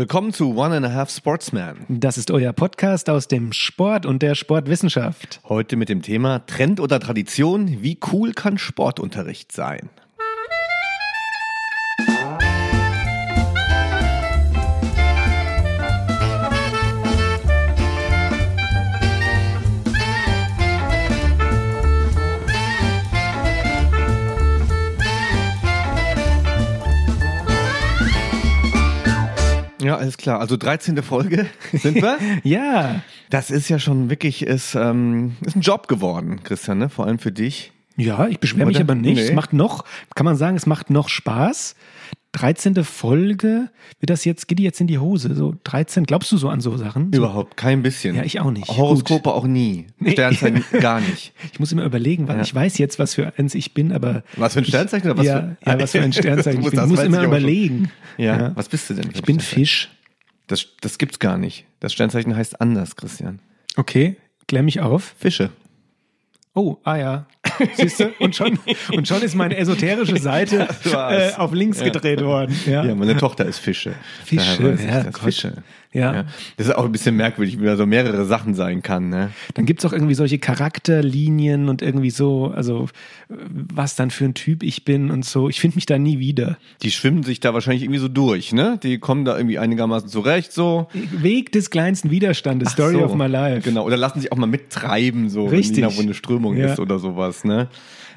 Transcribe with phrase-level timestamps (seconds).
[0.00, 1.84] Willkommen zu One and a Half Sportsman.
[1.90, 5.42] Das ist euer Podcast aus dem Sport und der Sportwissenschaft.
[5.46, 7.82] Heute mit dem Thema Trend oder Tradition.
[7.82, 9.90] Wie cool kann Sportunterricht sein?
[29.90, 30.38] Ja, alles klar.
[30.38, 31.02] Also 13.
[31.02, 32.16] Folge sind wir.
[32.44, 33.02] ja.
[33.28, 36.88] Das ist ja schon wirklich, ist, ähm, ist ein Job geworden, Christian, ne?
[36.88, 37.72] Vor allem für dich.
[37.96, 39.16] Ja, ich beschwere mich aber nicht.
[39.16, 39.22] Nee.
[39.22, 41.74] Es macht noch, kann man sagen, es macht noch Spaß.
[42.32, 42.84] 13.
[42.84, 45.34] Folge, wird das jetzt, geht die jetzt in die Hose?
[45.34, 47.10] So 13, glaubst du so an so Sachen?
[47.12, 47.18] So?
[47.18, 48.14] Überhaupt, kein bisschen.
[48.14, 48.68] Ja, ich auch nicht.
[48.68, 49.32] Horoskope Gut.
[49.32, 49.86] auch nie.
[50.06, 51.32] Sternzeichen gar nicht.
[51.52, 52.42] Ich muss immer überlegen, weil ja.
[52.42, 54.22] ich weiß jetzt, was für eins ich bin, aber.
[54.36, 56.80] Was für ein Sternzeichen oder was ja, für, ja, was für ein Sternzeichen ich bin.
[56.80, 57.90] Ich muss immer überlegen.
[58.16, 58.38] Ja.
[58.38, 58.52] ja.
[58.56, 59.10] was bist du denn?
[59.12, 59.90] Ich bin Fisch.
[60.46, 61.64] Das, das gibt's gar nicht.
[61.80, 63.40] Das Sternzeichen heißt anders, Christian.
[63.76, 65.14] Okay, klär mich auf.
[65.18, 65.50] Fische.
[66.54, 67.26] Oh, ah ja.
[67.74, 68.12] Siehst du?
[68.18, 68.58] Und schon,
[68.92, 72.58] und schon ist meine esoterische Seite äh, auf links gedreht worden.
[72.66, 72.84] Ja.
[72.84, 73.94] ja, meine Tochter ist Fische.
[74.24, 75.52] Fische, ja, Fische.
[75.92, 76.14] Ja.
[76.14, 76.24] ja.
[76.56, 79.08] Das ist auch ein bisschen merkwürdig, wie man so mehrere Sachen sein kann.
[79.08, 79.30] Ne?
[79.54, 82.88] Dann gibt's auch irgendwie solche Charakterlinien und irgendwie so, also
[83.28, 85.48] was dann für ein Typ ich bin und so.
[85.48, 86.58] Ich finde mich da nie wieder.
[86.82, 88.78] Die schwimmen sich da wahrscheinlich irgendwie so durch, ne?
[88.82, 90.88] Die kommen da irgendwie einigermaßen zurecht, so.
[91.10, 93.04] Weg des kleinsten Widerstandes, Ach Story so.
[93.04, 93.62] of my life.
[93.62, 95.78] Genau, oder lassen sich auch mal mittreiben, so, Richtig.
[95.78, 96.72] wenn da wo eine Strömung ja.
[96.72, 97.68] ist oder sowas, ne?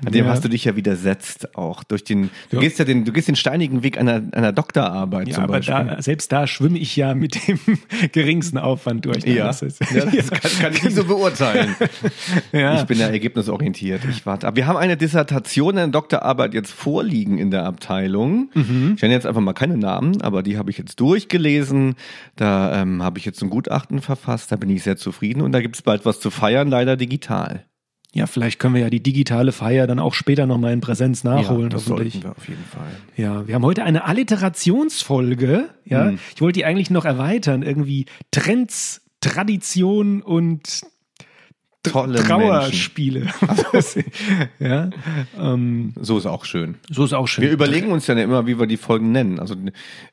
[0.05, 0.31] An dem ja.
[0.31, 2.29] hast du dich ja widersetzt auch durch den.
[2.49, 2.61] Du ja.
[2.61, 5.73] gehst ja den, du gehst den steinigen Weg einer, einer Doktorarbeit ja, zum aber Beispiel.
[5.73, 7.59] Da, selbst da schwimme ich ja mit dem
[8.11, 9.23] geringsten Aufwand durch.
[9.25, 11.75] Ja, das, ist, ja, das kann, kann, ich nicht so beurteilen.
[12.51, 12.79] ja.
[12.79, 14.01] Ich bin ja ergebnisorientiert.
[14.09, 14.47] Ich warte.
[14.47, 18.49] Aber wir haben eine Dissertation, eine Doktorarbeit jetzt vorliegen in der Abteilung.
[18.53, 18.93] Mhm.
[18.95, 21.95] Ich nenne jetzt einfach mal keine Namen, aber die habe ich jetzt durchgelesen.
[22.35, 24.51] Da ähm, habe ich jetzt ein Gutachten verfasst.
[24.51, 27.65] Da bin ich sehr zufrieden und da gibt es bald was zu feiern, leider digital.
[28.15, 31.63] Ja, vielleicht können wir ja die digitale Feier dann auch später nochmal in Präsenz nachholen.
[31.63, 32.91] Ja, das sollten wir auf jeden Fall.
[33.17, 35.69] Ja, wir haben heute eine Alliterationsfolge.
[35.85, 36.19] Ja, hm.
[36.35, 37.63] ich wollte die eigentlich noch erweitern.
[37.63, 40.83] Irgendwie Trends, Tradition und
[41.83, 43.27] tolle Trauerspiele.
[43.73, 43.99] Also,
[44.59, 44.89] ja,
[45.37, 46.75] ähm, so ist auch schön.
[46.89, 47.43] So ist auch schön.
[47.43, 49.39] Wir überlegen uns ja immer, wie wir die Folgen nennen.
[49.39, 49.55] Also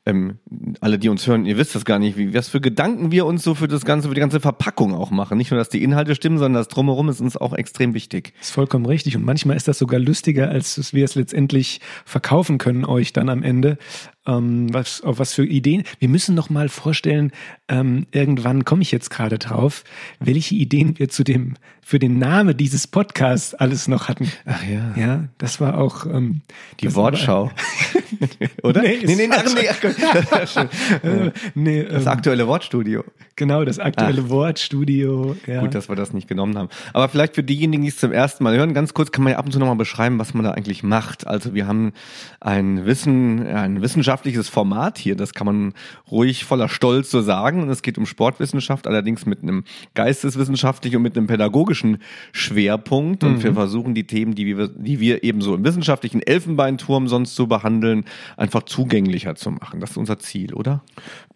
[0.05, 0.39] ähm,
[0.81, 3.43] alle, die uns hören, ihr wisst das gar nicht, wie was für Gedanken wir uns
[3.43, 5.37] so für das ganze, für die ganze Verpackung auch machen.
[5.37, 8.33] Nicht nur, dass die Inhalte stimmen, sondern das drumherum ist uns auch extrem wichtig.
[8.37, 9.15] Das ist vollkommen richtig.
[9.15, 13.43] Und manchmal ist das sogar lustiger, als wir es letztendlich verkaufen können euch dann am
[13.43, 13.77] Ende
[14.27, 15.83] ähm, was, auf was für Ideen.
[15.99, 17.31] Wir müssen noch mal vorstellen,
[17.67, 19.83] ähm, irgendwann komme ich jetzt gerade drauf,
[20.19, 24.31] welche Ideen wir zu dem, für den Name dieses Podcasts alles noch hatten.
[24.45, 24.93] Ach ja.
[24.95, 26.41] Ja, das war auch ähm,
[26.79, 27.51] die Wortschau.
[28.63, 28.81] Oder?
[28.81, 29.67] Nee, nee, nee, nee, nee,
[30.31, 30.55] das,
[31.55, 33.03] nee, das ähm, aktuelle Wortstudio.
[33.35, 34.29] Genau, das aktuelle Ach.
[34.29, 35.35] Wortstudio.
[35.47, 35.61] Ja.
[35.61, 36.69] Gut, dass wir das nicht genommen haben.
[36.93, 39.39] Aber vielleicht für diejenigen, die es zum ersten Mal hören, ganz kurz kann man ja
[39.39, 41.25] ab und zu nochmal beschreiben, was man da eigentlich macht.
[41.25, 41.93] Also wir haben
[42.39, 43.81] ein Wissen, ein
[44.11, 45.73] wissenschaftliches Format hier, das kann man
[46.11, 47.61] ruhig voller Stolz so sagen.
[47.61, 49.63] Und es geht um Sportwissenschaft, allerdings mit einem
[49.93, 51.99] geisteswissenschaftlichen und mit einem pädagogischen
[52.33, 53.23] Schwerpunkt.
[53.23, 53.43] Und mhm.
[53.43, 57.47] wir versuchen die Themen, die wir, die wir eben so im wissenschaftlichen Elfenbeinturm sonst so
[57.47, 58.03] behandeln,
[58.35, 59.79] einfach zugänglicher zu machen.
[59.79, 60.83] Das ist unser Ziel, oder?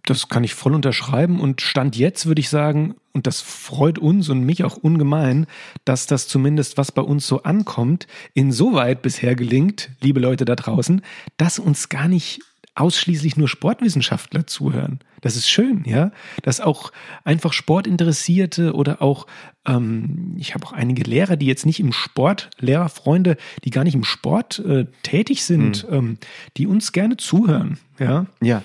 [0.04, 4.28] Das kann ich voll unterschreiben und Stand jetzt würde ich sagen, und das freut uns
[4.28, 5.48] und mich auch ungemein,
[5.86, 11.02] dass das zumindest, was bei uns so ankommt, insoweit bisher gelingt, liebe Leute da draußen,
[11.38, 12.42] dass uns gar nicht
[12.76, 15.00] ausschließlich nur Sportwissenschaftler zuhören.
[15.22, 16.12] Das ist schön, ja.
[16.44, 16.92] Dass auch
[17.24, 19.26] einfach Sportinteressierte oder auch,
[19.66, 23.96] ähm, ich habe auch einige Lehrer, die jetzt nicht im Sport, Lehrerfreunde, die gar nicht
[23.96, 25.96] im Sport äh, tätig sind, mhm.
[25.96, 26.18] ähm,
[26.58, 28.26] die uns gerne zuhören, ja.
[28.42, 28.62] Ja,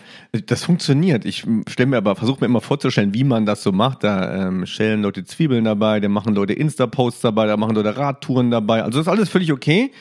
[0.46, 1.24] das funktioniert.
[1.24, 4.02] Ich stelle mir aber, versuche mir immer vorzustellen, wie man das so macht.
[4.02, 8.50] Da ähm, stellen Leute Zwiebeln dabei, da machen Leute Insta-Posts dabei, da machen Leute Radtouren
[8.50, 8.82] dabei.
[8.82, 9.92] Also das ist alles völlig okay.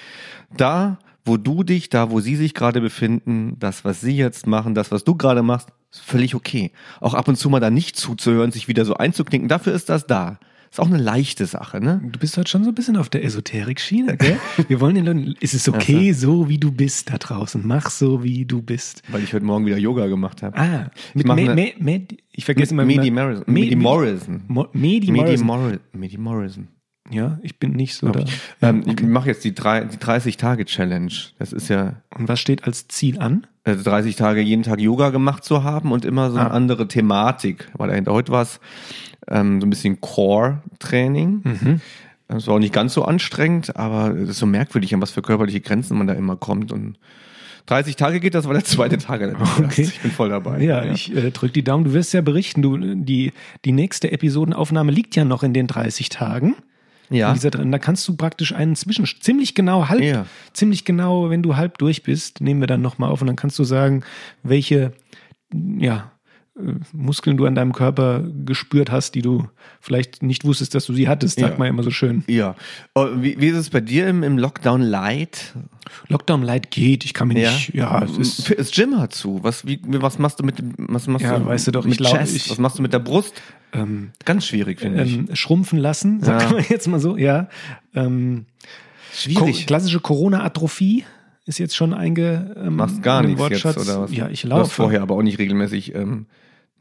[0.57, 0.97] Da
[1.29, 4.91] wo du dich, da wo sie sich gerade befinden, das, was sie jetzt machen, das,
[4.91, 6.71] was du gerade machst, ist völlig okay.
[6.99, 10.07] Auch ab und zu mal da nicht zuzuhören, sich wieder so einzuknicken, dafür ist das
[10.07, 10.39] da.
[10.71, 11.99] Ist auch eine leichte Sache, ne?
[12.03, 14.39] Du bist halt schon so ein bisschen auf der Esoterik-Schiene, gell?
[14.67, 17.61] Wir wollen den Leuten, ist es okay, so wie du bist da draußen?
[17.65, 19.01] Mach so, wie du bist.
[19.07, 20.57] Weil ich heute Morgen wieder Yoga gemacht habe.
[20.57, 22.85] Ah, mit ich, me, me, me, ich vergesse immer.
[22.85, 23.45] Medi Morrison.
[23.47, 24.43] Medi Morrison.
[24.73, 25.79] Medi Morrison.
[25.93, 26.67] Medi Morrison.
[27.09, 28.19] Ja, ich bin nicht so da.
[28.19, 28.95] Ich, ähm, okay.
[28.99, 31.11] ich mache jetzt die, drei, die 30-Tage-Challenge.
[31.39, 31.95] Das ist ja.
[32.15, 33.47] Und was steht als Ziel an?
[33.63, 36.53] Also 30 Tage jeden Tag Yoga gemacht zu haben und immer so eine ah.
[36.53, 37.69] andere Thematik.
[37.73, 38.59] Weil dahinter heute war es
[39.27, 41.41] ähm, so ein bisschen Core-Training.
[41.43, 41.81] Mhm.
[42.27, 45.23] Das war auch nicht ganz so anstrengend, aber es ist so merkwürdig, an was für
[45.23, 46.71] körperliche Grenzen man da immer kommt.
[46.71, 46.99] Und
[47.65, 49.19] 30 Tage geht, das war der zweite Tag.
[49.19, 49.81] der Okay.
[49.81, 50.61] Ich bin voll dabei.
[50.61, 51.85] Ja, ich äh, drück die Daumen.
[51.85, 52.61] Du wirst ja berichten.
[52.61, 53.33] Du, die,
[53.65, 56.55] die nächste Episodenaufnahme liegt ja noch in den 30 Tagen.
[57.09, 57.29] Ja.
[57.29, 57.71] In dieser drin.
[57.71, 60.25] Da kannst du praktisch einen Zwischen, ziemlich genau halb, Ja.
[60.53, 63.57] ziemlich genau, wenn du halb durch bist, nehmen wir dann nochmal auf und dann kannst
[63.59, 64.03] du sagen,
[64.43, 64.93] welche,
[65.53, 66.11] ja,
[66.93, 69.47] Muskeln du an deinem Körper gespürt hast, die du
[69.79, 71.57] vielleicht nicht wusstest, dass du sie hattest, sagt Ja.
[71.59, 72.23] man immer so schön.
[72.27, 72.55] Ja.
[72.95, 75.53] Oh, wie, wie ist es bei dir im, im Lockdown Light?
[76.07, 77.51] Lockdown Light geht, ich kann mir Ja.
[77.51, 79.39] nicht, ja, es ist, Das Gym hat zu.
[79.43, 81.93] Was, wie, was machst du mit dem, was machst Ja, du weißt du doch, mit
[81.93, 82.35] ich glaub, Chest?
[82.35, 83.33] ich- was machst du mit der Brust?
[83.73, 85.15] ähm, Ganz schwierig, finde ich.
[85.15, 86.51] ähm, schrumpfen lassen, sagt Ja.
[86.51, 87.47] man jetzt mal so, ja.
[87.95, 88.45] Ähm,
[89.13, 89.61] Schwierig.
[89.61, 91.03] Ko klassische Corona-Atrophie
[91.45, 93.77] ist jetzt schon einge, ähm, Machst gar nichts jetzt, Wortschatz.
[93.89, 94.11] oder was?
[94.15, 94.69] Ja, ich Du hast laufe.
[94.69, 96.27] vorher aber auch nicht regelmäßig ähm,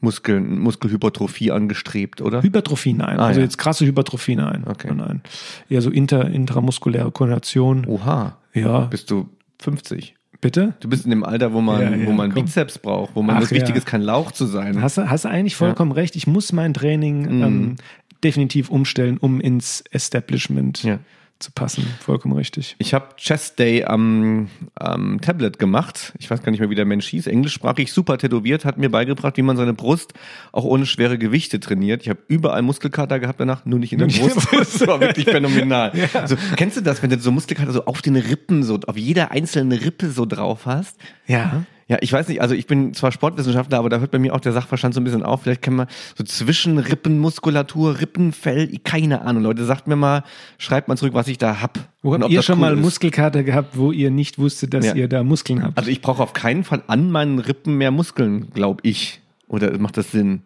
[0.00, 2.42] Muskeln, Muskelhypertrophie angestrebt, oder?
[2.42, 3.18] Hypertrophie, nein.
[3.18, 3.44] Ah, also ja.
[3.44, 4.64] jetzt krasse Hypertrophie, nein.
[4.66, 4.92] Okay.
[4.94, 5.22] Nein.
[5.68, 7.84] Eher so inter, intramuskuläre Koordination.
[7.86, 8.38] Oha.
[8.54, 9.28] Ja, Bist du
[9.60, 10.14] 50?
[10.40, 10.74] bitte?
[10.80, 12.44] Du bist in dem Alter, wo man, Ja, ja, wo man komm.
[12.44, 13.76] Bizeps braucht, wo man Ach, das wichtig ja.
[13.76, 14.80] ist, kein Lauch zu sein.
[14.80, 16.14] Hast du hast eigentlich vollkommen recht.
[16.16, 17.76] Ich muss mein Training ähm,
[18.22, 20.84] definitiv umstellen, um ins Establishment.
[20.84, 20.98] Ja.
[21.38, 21.86] Zu passen.
[22.00, 22.74] Vollkommen richtig.
[22.78, 26.12] Ich habe Chest Day am, am Tablet gemacht.
[26.18, 27.28] Ich weiß gar nicht mehr, wie der Mensch hieß.
[27.28, 30.14] Englischsprachig, super tätowiert, hat mir beigebracht, wie man seine Brust
[30.52, 32.02] auch ohne schwere Gewichte trainiert.
[32.02, 34.48] Ich habe überall Muskelkater gehabt danach, nur nicht in der Brust.
[34.52, 35.92] Das war wirklich phänomenal.
[36.14, 39.30] Also, kennst du das, wenn du so Muskelkater so auf den Rippen, so auf jeder
[39.30, 40.96] einzelnen Rippe so drauf hast?
[41.26, 41.64] Ja.
[41.90, 44.40] Ja, ich weiß nicht, also ich bin zwar Sportwissenschaftler, aber da hört bei mir auch
[44.40, 45.42] der Sachverstand so ein bisschen auf.
[45.42, 45.86] Vielleicht kann man
[46.16, 50.22] so zwischen Rippenmuskulatur, Rippenfell, keine Ahnung, Leute, sagt mir mal,
[50.58, 51.78] schreibt mal zurück, was ich da hab.
[52.02, 52.80] Wo habt ob ihr schon cool mal ist.
[52.82, 54.94] Muskelkater gehabt, wo ihr nicht wusstet, dass Ja.
[54.94, 55.78] ihr da Muskeln habt?
[55.78, 59.20] Also ich brauche auf keinen Fall an meinen Rippen mehr Muskeln, glaube ich.
[59.48, 60.42] Oder macht das Sinn?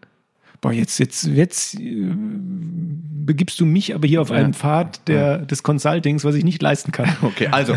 [0.62, 5.62] Boah, jetzt, jetzt, jetzt äh, begibst du mich aber hier auf einen Pfad der, des
[5.64, 7.08] Consultings, was ich nicht leisten kann.
[7.22, 7.74] Okay, also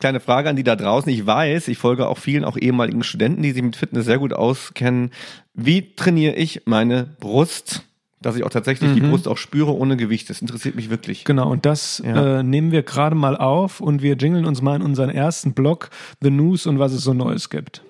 [0.00, 1.12] kleine Frage an die da draußen.
[1.12, 4.32] Ich weiß, ich folge auch vielen, auch ehemaligen Studenten, die sich mit Fitness sehr gut
[4.32, 5.10] auskennen.
[5.54, 7.82] Wie trainiere ich meine Brust,
[8.22, 10.30] dass ich auch tatsächlich die Brust auch spüre ohne Gewicht?
[10.30, 11.24] Das interessiert mich wirklich.
[11.24, 12.38] Genau, und das Ja.
[12.38, 15.90] äh, nehmen wir gerade mal auf und wir jingeln uns mal in unseren ersten Blog,
[16.22, 17.82] The News und was es so Neues gibt.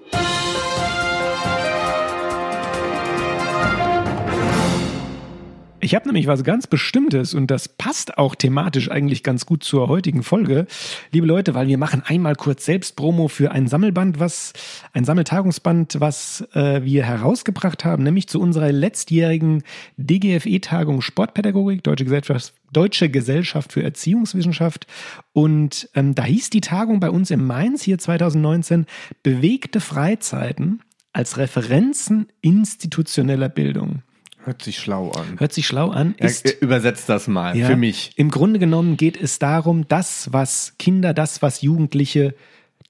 [5.84, 9.88] Ich habe nämlich was ganz Bestimmtes und das passt auch thematisch eigentlich ganz gut zur
[9.88, 10.68] heutigen Folge.
[11.10, 14.52] Liebe Leute, weil wir machen einmal kurz Selbstpromo für ein Sammelband, was
[14.92, 19.64] ein Sammeltagungsband, was äh, wir herausgebracht haben, nämlich zu unserer letztjährigen
[19.96, 24.86] DGFE-Tagung Sportpädagogik, Deutsche Gesellschaft, Deutsche Gesellschaft für Erziehungswissenschaft.
[25.32, 28.86] Und ähm, da hieß die Tagung bei uns in Mainz hier 2019
[29.24, 30.80] bewegte Freizeiten
[31.12, 34.02] als Referenzen institutioneller Bildung.
[34.44, 35.38] Hört sich schlau an.
[35.38, 38.12] Hört sich schlau an, Ja, ist äh, übersetzt das mal ja, für mich.
[38.16, 42.34] Im Grunde genommen geht es darum, das, was Kinder, das, was Jugendliche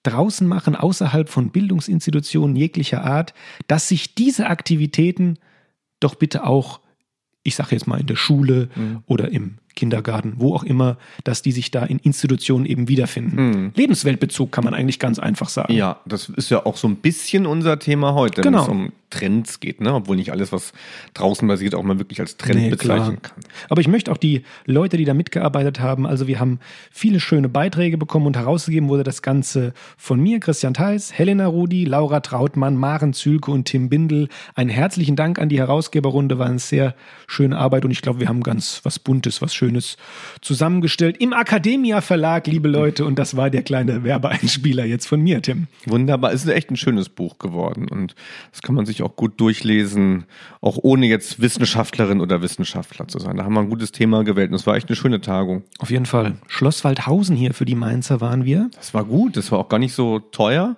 [0.03, 3.35] draußen machen, außerhalb von Bildungsinstitutionen jeglicher Art,
[3.69, 5.39] dass sich diese Aktivitäten
[6.01, 6.81] doch bitte auch,
[7.45, 9.03] ich sage jetzt mal in der Schule Mhm.
[9.07, 13.73] oder im Kindergarten, wo auch immer, dass die sich da in Institutionen eben wiederfinden.
[13.75, 15.73] Lebensweltbezug kann man eigentlich ganz einfach sagen.
[15.73, 15.79] Mhm.
[15.79, 18.63] Ja, das ist ja auch so ein bisschen unser Thema heute, wenn Genau.
[18.63, 19.93] es um Trends geht, ne?
[19.93, 20.73] Obwohl nicht alles, was
[21.13, 23.35] draußen basiert, auch mal wirklich als Trend Nee, bezeichnen klar.
[23.35, 23.45] kann.
[23.69, 26.61] Aber ich möchte auch die Leute, die da mitgearbeitet haben, also wir haben
[26.91, 31.85] viele schöne Beiträge bekommen und herausgegeben wurde das Ganze von mir, Christian Theis, Helena Rudi,
[31.85, 34.29] Laura Trautmann, Maren Zülke und Tim Bindel.
[34.55, 36.95] Einen herzlichen Dank an die Herausgeberrunde, war eine sehr
[37.27, 39.97] schöne Arbeit und ich glaube, wir haben ganz was Buntes, was Schönes
[40.41, 45.41] zusammengestellt im Academia Verlag, liebe Leute, und das war der kleine Werbeeinspieler jetzt von mir,
[45.41, 45.69] Tim.
[45.87, 48.17] Wunderbar, es ist echt ein schönes Buch geworden und
[48.51, 50.25] das kann man sich auch gut durchlesen,
[50.61, 53.37] auch ohne jetzt Wissenschaftlerin oder Wissenschaftler zu sein.
[53.37, 55.63] Da haben wir ein gutes Thema gewählt und es war echt eine schöne Tagung.
[55.79, 56.35] Auf jeden Fall.
[56.49, 58.69] Schloss Waldhausen hier für die Mainzer waren wir.
[58.75, 60.75] Das war gut, das war auch gar nicht so teuer.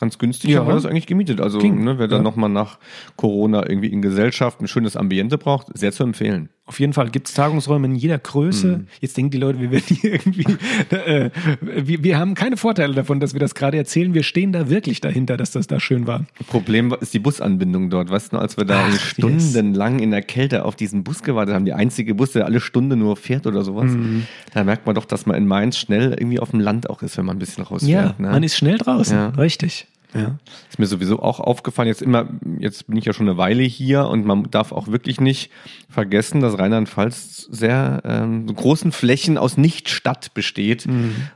[0.00, 0.58] Ganz günstig Ja.
[0.58, 1.40] haben wir das eigentlich gemietet.
[1.40, 2.22] Also, ne, wer dann Ja.
[2.24, 2.78] nochmal nach
[3.14, 6.48] Corona irgendwie in Gesellschaft ein schönes Ambiente braucht, sehr zu empfehlen.
[6.66, 8.66] Auf jeden Fall gibt es Tagungsräume in jeder Größe.
[8.78, 8.86] Mhm.
[9.00, 10.44] Jetzt denken die Leute, wir werden hier irgendwie,
[10.90, 11.30] äh,
[11.60, 14.14] wir, wir haben keine Vorteile davon, dass wir das gerade erzählen.
[14.14, 16.24] Wir stehen da wirklich dahinter, dass das da schön war.
[16.46, 18.10] Problem ist die Busanbindung dort.
[18.10, 21.66] Weißt du, als wir da Ach, stundenlang in der Kälte auf diesen Bus gewartet haben,
[21.66, 24.26] die einzige Bus, der alle Stunde nur fährt oder sowas, Mhm.
[24.54, 27.18] da merkt man doch, dass man in Mainz schnell irgendwie auf dem Land auch ist,
[27.18, 27.90] wenn man ein bisschen rausfährt.
[28.18, 28.30] Ja, ne?
[28.32, 29.14] man ist schnell draußen.
[29.16, 29.28] Ja.
[29.28, 29.86] Richtig.
[30.14, 30.38] Ja.
[30.68, 32.28] Ist mir sowieso auch aufgefallen, jetzt immer,
[32.60, 35.50] jetzt bin ich ja schon eine Weile hier und man darf auch wirklich nicht
[35.88, 40.86] vergessen, dass Rheinland-Pfalz sehr ähm, großen Flächen aus Nicht-Stadt besteht.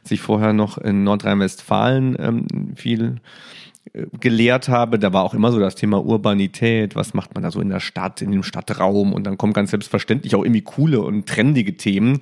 [0.02, 3.16] Als ich vorher noch in Nordrhein-Westfalen ähm, viel
[4.20, 7.60] gelehrt habe, da war auch immer so das Thema Urbanität, was macht man da so
[7.60, 11.26] in der Stadt, in dem Stadtraum und dann kommen ganz selbstverständlich auch irgendwie coole und
[11.26, 12.20] trendige Themen.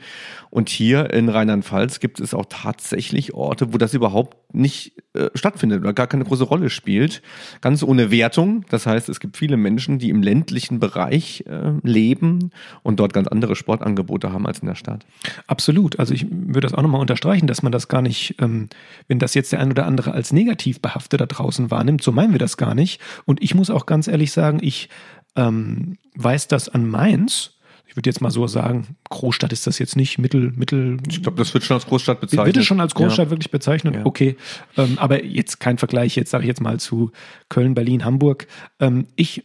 [0.51, 5.81] Und hier in Rheinland-Pfalz gibt es auch tatsächlich Orte, wo das überhaupt nicht äh, stattfindet
[5.81, 7.21] oder gar keine große Rolle spielt.
[7.61, 8.65] Ganz ohne Wertung.
[8.71, 13.29] Das heißt, es gibt viele Menschen, die im ländlichen Bereich äh, leben und dort ganz
[13.29, 15.05] andere Sportangebote haben als in der Stadt.
[15.47, 15.99] Absolut.
[15.99, 18.69] Also ich würde das auch nochmal unterstreichen, dass man das gar nicht, ähm,
[19.09, 22.33] wenn das jetzt der ein oder andere als negativ behaftet da draußen wahrnimmt, so meinen
[22.33, 23.01] wir das gar nicht.
[23.25, 24.89] Und ich muss auch ganz ehrlich sagen, ich
[25.35, 27.53] ähm, weiß das an Mainz,
[27.89, 30.99] ich würde jetzt mal so sagen, Großstadt ist das jetzt nicht, Mittel, Mittel.
[31.09, 32.47] Ich glaube, das wird schon als Großstadt bezeichnet.
[32.47, 33.31] Wird es schon als Großstadt ja.
[33.31, 33.95] wirklich bezeichnet?
[33.95, 34.05] Ja.
[34.05, 34.37] Okay.
[34.77, 37.13] Ähm, aber jetzt kein Vergleich, jetzt sage ich jetzt mal zu
[37.49, 38.49] Köln, Berlin, Hamburg.
[38.81, 39.45] Ähm, ich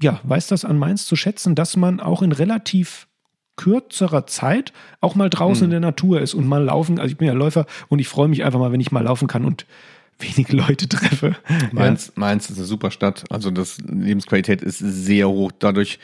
[0.00, 3.08] ja, weiß das an Mainz zu schätzen, dass man auch in relativ
[3.56, 5.64] kürzerer Zeit auch mal draußen hm.
[5.66, 6.98] in der Natur ist und mal laufen.
[6.98, 9.28] Also ich bin ja Läufer und ich freue mich einfach mal, wenn ich mal laufen
[9.28, 9.66] kann und
[10.22, 11.36] wenige Leute treffe.
[11.72, 12.12] Mainz, ja.
[12.16, 13.24] Mainz ist eine super Stadt.
[13.30, 15.52] Also das Lebensqualität ist sehr hoch.
[15.58, 15.98] Dadurch,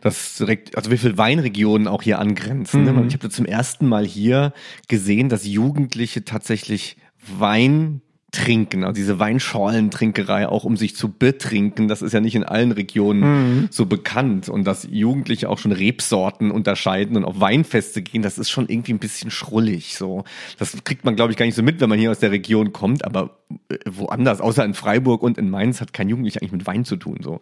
[0.00, 2.84] dass direkt, also wie viele Weinregionen auch hier angrenzen.
[2.84, 2.92] Ne?
[2.92, 3.08] Mhm.
[3.08, 4.52] Ich habe zum ersten Mal hier
[4.88, 6.96] gesehen, dass Jugendliche tatsächlich
[7.38, 12.44] Wein trinken, also diese Weinschorlentrinkerei auch um sich zu betrinken, das ist ja nicht in
[12.44, 13.68] allen Regionen mhm.
[13.70, 18.50] so bekannt und dass Jugendliche auch schon Rebsorten unterscheiden und auf Weinfeste gehen, das ist
[18.50, 20.24] schon irgendwie ein bisschen schrullig so.
[20.58, 22.74] Das kriegt man glaube ich gar nicht so mit, wenn man hier aus der Region
[22.74, 23.38] kommt, aber
[23.70, 26.96] äh, woanders, außer in Freiburg und in Mainz hat kein Jugendlicher eigentlich mit Wein zu
[26.96, 27.40] tun so.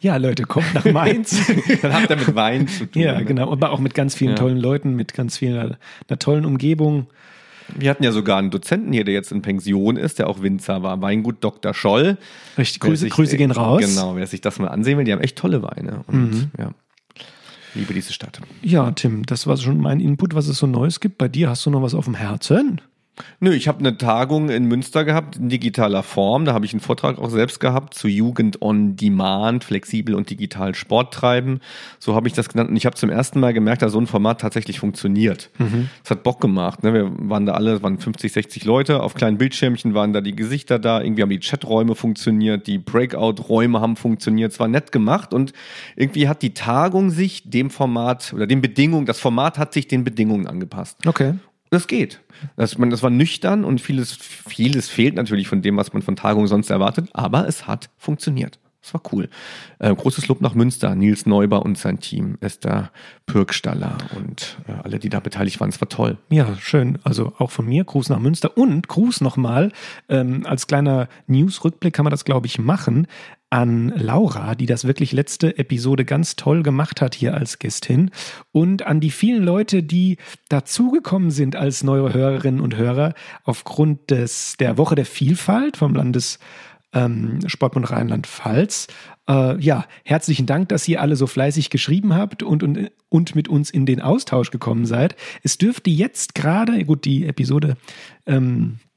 [0.00, 1.46] Ja, Leute, kommt nach Mainz.
[1.82, 3.02] Dann habt ihr mit Wein zu tun.
[3.02, 3.52] Ja, genau.
[3.52, 4.36] Aber auch mit ganz vielen ja.
[4.36, 5.76] tollen Leuten, mit ganz vielen,
[6.08, 7.06] einer tollen Umgebung.
[7.76, 10.82] Wir hatten ja sogar einen Dozenten hier, der jetzt in Pension ist, der auch Winzer
[10.82, 11.00] war.
[11.00, 11.74] Weingut Dr.
[11.74, 12.18] Scholl.
[12.58, 13.82] Richtig, Grüße, sich, Grüße gehen raus.
[13.82, 16.04] Genau, wer sich das mal ansehen will, die haben echt tolle Weine.
[16.06, 16.50] Und mhm.
[16.58, 16.70] ja,
[17.74, 18.40] liebe diese Stadt.
[18.62, 21.18] Ja, Tim, das war schon mein Input, was es so Neues gibt.
[21.18, 22.80] Bei dir hast du noch was auf dem Herzen?
[23.40, 26.46] Nö, ich habe eine Tagung in Münster gehabt, in digitaler Form.
[26.46, 30.74] Da habe ich einen Vortrag auch selbst gehabt zu Jugend on Demand, flexibel und digital
[30.74, 31.60] Sport treiben.
[31.98, 32.70] So habe ich das genannt.
[32.70, 35.50] Und ich habe zum ersten Mal gemerkt, dass so ein Format tatsächlich funktioniert.
[35.58, 35.88] Es mhm.
[36.08, 36.82] hat Bock gemacht.
[36.82, 36.94] Ne?
[36.94, 39.02] Wir waren da alle, es waren 50, 60 Leute.
[39.02, 41.02] Auf kleinen Bildschirmchen waren da die Gesichter da.
[41.02, 44.52] Irgendwie haben die Chaträume funktioniert, die Breakout-Räume haben funktioniert.
[44.52, 45.52] Es war nett gemacht und
[45.96, 50.04] irgendwie hat die Tagung sich dem Format oder den Bedingungen, das Format hat sich den
[50.04, 51.06] Bedingungen angepasst.
[51.06, 51.34] Okay.
[51.72, 52.20] Das geht.
[52.56, 56.16] Das, man, das war nüchtern und vieles, vieles fehlt natürlich von dem, was man von
[56.16, 58.58] Tagungen sonst erwartet, aber es hat funktioniert.
[58.82, 59.30] Das war cool.
[59.78, 62.90] Äh, großes Lob nach Münster, Nils Neuber und sein Team, Esther
[63.24, 65.70] Pürkstaller und äh, alle, die da beteiligt waren.
[65.70, 66.18] Es war toll.
[66.28, 66.98] Ja, schön.
[67.04, 69.72] Also auch von mir Gruß nach Münster und Gruß nochmal.
[70.10, 73.06] Ähm, als kleiner News-Rückblick kann man das, glaube ich, machen
[73.52, 78.10] an Laura, die das wirklich letzte Episode ganz toll gemacht hat hier als Gästin
[78.50, 80.16] und an die vielen Leute, die
[80.48, 83.12] dazugekommen sind als neue Hörerinnen und Hörer
[83.44, 86.38] aufgrund des, der Woche der Vielfalt vom Landes
[86.94, 88.86] ähm, Sportbund Rheinland-Pfalz.
[89.28, 93.48] Äh, ja, herzlichen Dank, dass ihr alle so fleißig geschrieben habt und, und, und mit
[93.48, 95.14] uns in den Austausch gekommen seid.
[95.42, 97.76] Es dürfte jetzt gerade, gut, die Episode
[98.24, 98.91] ähm, äh,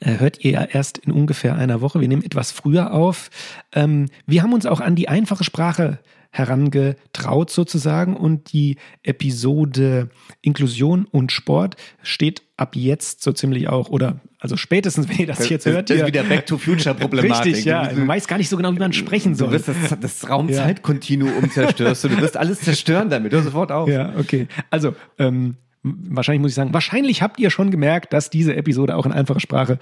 [0.00, 2.00] hört ihr ja erst in ungefähr einer Woche.
[2.00, 3.30] Wir nehmen etwas früher auf.
[3.72, 5.98] Ähm, wir haben uns auch an die einfache Sprache
[6.32, 10.10] herangetraut sozusagen und die Episode
[10.42, 15.48] Inklusion und Sport steht ab jetzt so ziemlich auch oder also spätestens wenn ihr das
[15.48, 17.46] jetzt hört das ist wieder Back to Future Problematik.
[17.56, 17.88] Richtig ja.
[17.88, 21.46] Du weißt gar nicht so genau wie man sprechen soll du wirst das, das Raumzeitkontinuum
[21.46, 21.50] ja.
[21.50, 22.04] zerstörst.
[22.04, 23.32] Du wirst alles zerstören damit.
[23.32, 23.88] Hör sofort auf.
[23.88, 24.46] Ja okay.
[24.70, 29.06] Also ähm, wahrscheinlich muss ich sagen, wahrscheinlich habt ihr schon gemerkt, dass diese Episode auch
[29.06, 29.78] in einfacher Sprache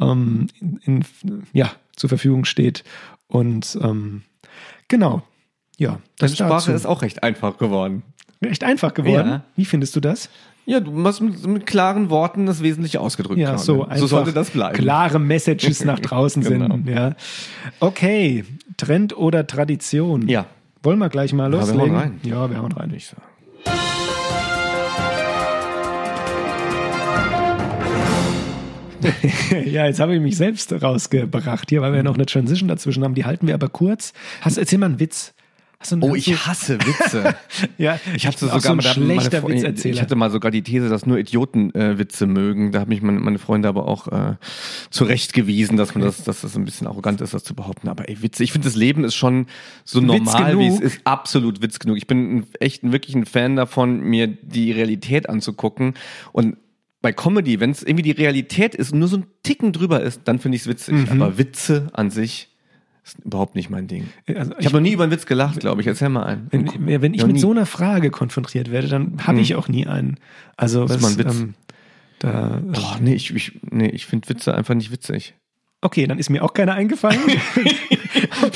[0.00, 1.04] ähm, in, in,
[1.52, 2.84] ja, zur Verfügung steht.
[3.28, 4.22] Und ähm,
[4.88, 5.22] genau,
[5.78, 6.00] ja.
[6.18, 6.72] Deine Sprache dazu.
[6.72, 8.02] ist auch recht einfach geworden.
[8.44, 9.28] Recht einfach geworden?
[9.28, 9.44] Ja.
[9.56, 10.28] Wie findest du das?
[10.66, 13.38] Ja, du hast mit, mit, klaren Worten das Wesentliche ausgedrückt.
[13.38, 14.76] Ja, so, so sollte das bleiben.
[14.76, 16.74] Klare Messages nach draußen genau.
[16.74, 16.92] senden.
[16.92, 17.14] Ja.
[17.78, 18.44] Okay,
[18.76, 20.28] Trend oder Tradition?
[20.28, 20.46] Ja.
[20.82, 21.78] Wollen wir gleich mal loslegen?
[21.78, 22.20] Ja, wir hauen rein.
[22.24, 22.92] Ja, wir hauen rein.
[22.94, 23.35] Ich sag.
[29.66, 33.04] ja, jetzt habe ich mich selbst rausgebracht hier, weil wir ja noch eine Transition dazwischen
[33.04, 33.14] haben.
[33.14, 34.12] Die halten wir aber kurz.
[34.40, 35.34] Hast, erzähl mal einen Witz.
[36.00, 37.36] oh, ich hasse Witze.
[37.78, 39.94] ja, ich hatte sogar so ein schlechter meine, Witzerzähler.
[39.94, 42.72] Ich hatte mal sogar die These, dass nur Idioten äh, Witze mögen.
[42.72, 44.36] Da haben mich meine, meine Freunde aber auch äh,
[44.90, 47.88] zurechtgewiesen, dass man das, dass das ein bisschen arrogant ist, das zu behaupten.
[47.88, 49.46] Aber ey, Witze, ich finde, das Leben ist schon
[49.84, 51.00] so normal, wie es ist.
[51.04, 51.96] Absolut Witz genug.
[51.96, 55.94] Ich bin echt ein, wirklich ein Fan davon, mir die Realität anzugucken
[56.32, 56.56] und
[57.06, 60.22] bei Comedy, wenn es irgendwie die Realität ist und nur so ein Ticken drüber ist,
[60.24, 61.08] dann finde ich es witzig.
[61.08, 61.22] Mhm.
[61.22, 62.48] Aber Witze an sich
[63.04, 64.08] ist überhaupt nicht mein Ding.
[64.26, 65.86] Also ich, ich habe noch nie über einen Witz gelacht, glaube ich.
[65.86, 66.48] Erzähl mal einen.
[66.50, 67.38] Wenn, wenn ich mit nie.
[67.38, 69.56] so einer Frage konfrontiert werde, dann habe ich hm.
[69.56, 70.18] auch nie einen.
[70.56, 71.40] Also was, was man Witz.
[71.40, 71.54] Ähm,
[72.18, 75.34] da, Boah, nee, ich, ich, nee, ich finde Witze einfach nicht witzig.
[75.82, 77.20] Okay, dann ist mir auch keiner eingefallen.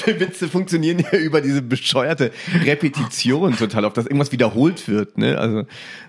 [0.07, 2.33] Witze funktionieren ja über diese bescheuerte
[2.65, 5.19] Repetition total, auf dass irgendwas wiederholt wird.
[5.19, 5.39] Ne?
[5.39, 5.61] Also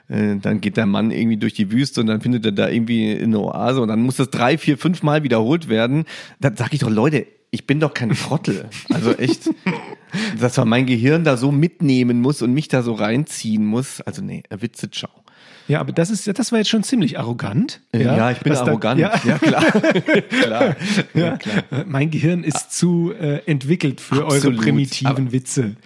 [0.08, 3.18] äh, dann geht der Mann irgendwie durch die Wüste und dann findet er da irgendwie
[3.18, 6.06] eine Oase und dann muss das drei, vier, fünf Mal wiederholt werden.
[6.40, 8.70] Dann sag ich doch, Leute, ich bin doch kein Trottel.
[8.90, 9.50] Also echt,
[10.40, 14.00] dass man mein Gehirn da so mitnehmen muss und mich da so reinziehen muss.
[14.02, 15.21] Also nee, Witze, ciao.
[15.72, 17.80] Ja, aber das ist, das war jetzt schon ziemlich arrogant.
[17.94, 19.00] Ja, ja ich bin arrogant.
[19.00, 19.22] Da, ja.
[19.24, 19.38] ja.
[19.38, 19.64] klar.
[20.42, 20.76] klar.
[21.14, 21.64] Ja, klar.
[21.88, 22.70] Mein Gehirn ist ah.
[22.70, 24.58] zu äh, entwickelt für Absolut.
[24.58, 25.78] eure primitiven aber Witze.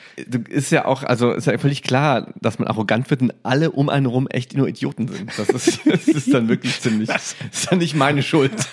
[0.50, 3.90] Ist ja auch, also ist ja völlig klar, dass man arrogant wird und alle um
[3.90, 5.32] einen rum echt nur Idioten sind.
[5.38, 8.68] Das ist, das ist dann wirklich ziemlich, das ist dann nicht meine Schuld.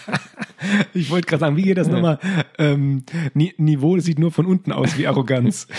[0.94, 2.18] Ich wollte gerade sagen, wie geht das nochmal?
[2.58, 3.04] Ähm,
[3.34, 5.66] Niveau sieht nur von unten aus wie Arroganz.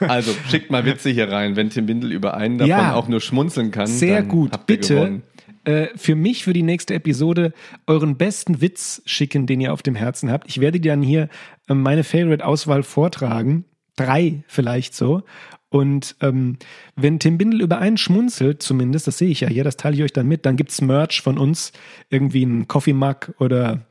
[0.00, 3.20] Also schickt mal Witze hier rein, wenn Tim Windel über einen davon ja, auch nur
[3.20, 3.86] schmunzeln kann.
[3.86, 4.66] Sehr gut.
[4.66, 5.20] Bitte
[5.64, 7.52] äh, für mich für die nächste Episode
[7.86, 10.48] euren besten Witz schicken, den ihr auf dem Herzen habt.
[10.48, 11.28] Ich werde dir dann hier
[11.68, 13.64] äh, meine Favorite-Auswahl vortragen.
[13.96, 15.22] Drei vielleicht so.
[15.68, 16.58] Und ähm,
[16.96, 20.02] wenn Tim Bindel über einen schmunzelt, zumindest, das sehe ich ja hier, das teile ich
[20.02, 21.72] euch dann mit, dann gibt es Merch von uns,
[22.10, 23.86] irgendwie ein Coffee Mug oder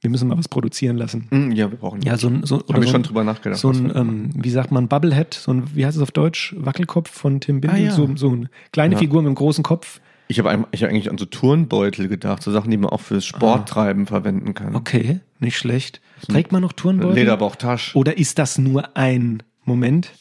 [0.00, 1.26] wir müssen mal was produzieren lassen.
[1.30, 2.02] Mm, ja, wir brauchen.
[2.02, 3.58] Ja, so ein, so, Habe ich so schon drüber nachgedacht.
[3.58, 6.54] So ein, ähm, wie sagt man, Bubblehead, so ein, wie heißt es auf Deutsch?
[6.58, 7.92] Wackelkopf von Tim Bindel, ah, ja.
[7.92, 8.98] so, so eine kleine ja.
[8.98, 10.00] Figur mit einem großen Kopf.
[10.28, 14.04] Ich habe hab eigentlich an so Turnbeutel gedacht, so Sachen, die man auch fürs Sporttreiben
[14.04, 14.06] ah.
[14.06, 14.76] verwenden kann.
[14.76, 16.00] Okay, nicht schlecht.
[16.28, 17.14] Trägt man noch Turnbeutel?
[17.14, 17.96] Lederbauchtasche.
[17.96, 20.12] Oder ist das nur ein Moment?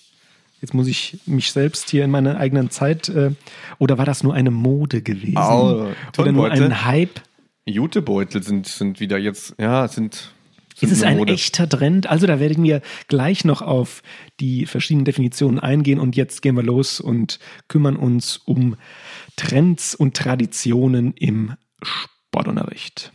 [0.62, 3.10] Jetzt muss ich mich selbst hier in meiner eigenen Zeit.
[3.10, 3.32] Äh,
[3.78, 5.38] oder war das nur eine Mode gewesen?
[5.38, 7.22] Oh, oder nur ein Hype?
[7.68, 10.32] Jutebeutel sind, sind wieder jetzt, ja, sind.
[10.76, 12.08] sind ist es ein echter Trend?
[12.08, 14.02] Also da werden wir gleich noch auf
[14.40, 18.76] die verschiedenen Definitionen eingehen und jetzt gehen wir los und kümmern uns um
[19.36, 23.12] Trends und Traditionen im Sportunterricht.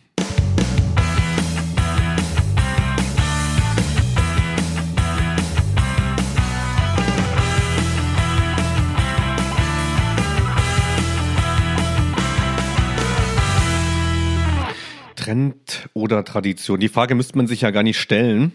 [15.23, 16.81] Trend oder Tradition?
[16.81, 18.53] Die Frage müsste man sich ja gar nicht stellen,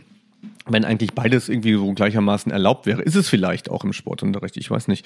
[0.67, 3.01] wenn eigentlich beides irgendwie so gleichermaßen erlaubt wäre.
[3.01, 5.05] Ist es vielleicht auch im Sportunterricht, ich weiß nicht.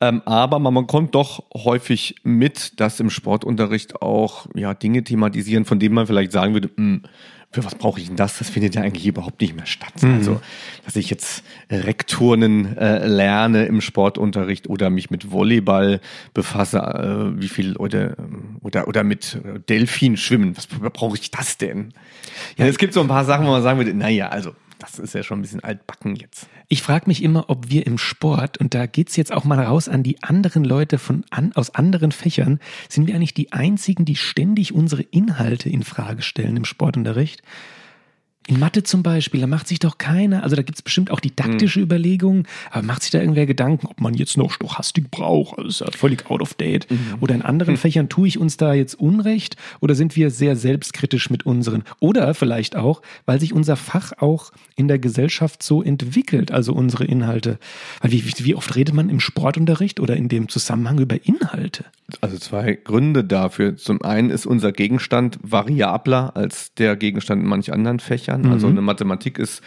[0.00, 5.64] Ähm, aber man, man kommt doch häufig mit, dass im Sportunterricht auch ja, Dinge thematisieren,
[5.64, 7.02] von denen man vielleicht sagen würde, mh, hm,
[7.50, 8.38] für was brauche ich denn das?
[8.38, 10.02] Das findet ja eigentlich überhaupt nicht mehr statt.
[10.02, 10.14] Mhm.
[10.14, 10.40] Also,
[10.84, 16.00] dass ich jetzt Rekturnen äh, lerne im Sportunterricht oder mich mit Volleyball
[16.34, 18.16] befasse, äh, wie viel oder
[18.60, 20.56] oder oder mit Delfin schwimmen.
[20.58, 21.94] Was brauche ich das denn?
[22.58, 25.14] Ja, es gibt so ein paar Sachen, wo man sagen würde, naja, also das ist
[25.14, 26.48] ja schon ein bisschen altbacken jetzt.
[26.68, 29.88] Ich frage mich immer, ob wir im Sport, und da geht's jetzt auch mal raus
[29.88, 34.16] an die anderen Leute von an, aus anderen Fächern, sind wir eigentlich die einzigen, die
[34.16, 37.42] ständig unsere Inhalte in Frage stellen im Sportunterricht?
[38.48, 41.20] In Mathe zum Beispiel, da macht sich doch keiner, also da gibt es bestimmt auch
[41.20, 41.84] didaktische mhm.
[41.84, 45.58] Überlegungen, aber macht sich da irgendwer Gedanken, ob man jetzt noch Stochastik braucht?
[45.58, 46.90] Also ist ja völlig out of date.
[46.90, 47.16] Mhm.
[47.20, 47.78] Oder in anderen mhm.
[47.78, 51.84] Fächern tue ich uns da jetzt Unrecht oder sind wir sehr selbstkritisch mit unseren?
[52.00, 57.04] Oder vielleicht auch, weil sich unser Fach auch in der Gesellschaft so entwickelt, also unsere
[57.04, 57.58] Inhalte.
[58.00, 61.84] Weil wie, wie oft redet man im Sportunterricht oder in dem Zusammenhang über Inhalte?
[62.22, 63.76] Also zwei Gründe dafür.
[63.76, 68.37] Zum einen ist unser Gegenstand variabler als der Gegenstand in manch anderen Fächern.
[68.44, 68.52] Also mhm.
[68.54, 69.62] Also eine Mathematik ist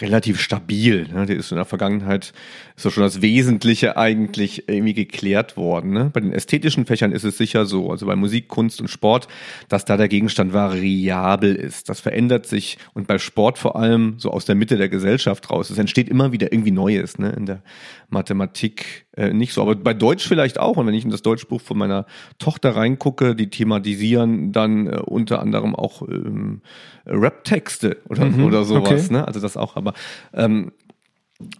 [0.00, 1.08] relativ stabil.
[1.12, 1.26] Ne?
[1.26, 2.32] Der ist in der Vergangenheit
[2.76, 5.92] ist doch schon das Wesentliche eigentlich irgendwie geklärt worden.
[5.92, 6.10] Ne?
[6.12, 9.28] Bei den ästhetischen Fächern ist es sicher so, also bei Musik, Kunst und Sport,
[9.68, 11.88] dass da der Gegenstand variabel ist.
[11.88, 15.70] Das verändert sich und bei Sport vor allem so aus der Mitte der Gesellschaft raus.
[15.70, 17.18] Es entsteht immer wieder irgendwie Neues.
[17.18, 17.30] Ne?
[17.30, 17.62] In der
[18.08, 20.76] Mathematik äh, nicht so, aber bei Deutsch vielleicht auch.
[20.76, 22.06] Und wenn ich in das Deutschbuch von meiner
[22.38, 26.60] Tochter reingucke, die thematisieren dann äh, unter anderem auch ähm,
[27.06, 29.06] Rap-Texte oder, mhm, oder sowas.
[29.06, 29.12] Okay.
[29.12, 29.26] Ne?
[29.26, 29.92] Also das auch aber
[30.34, 30.72] ähm,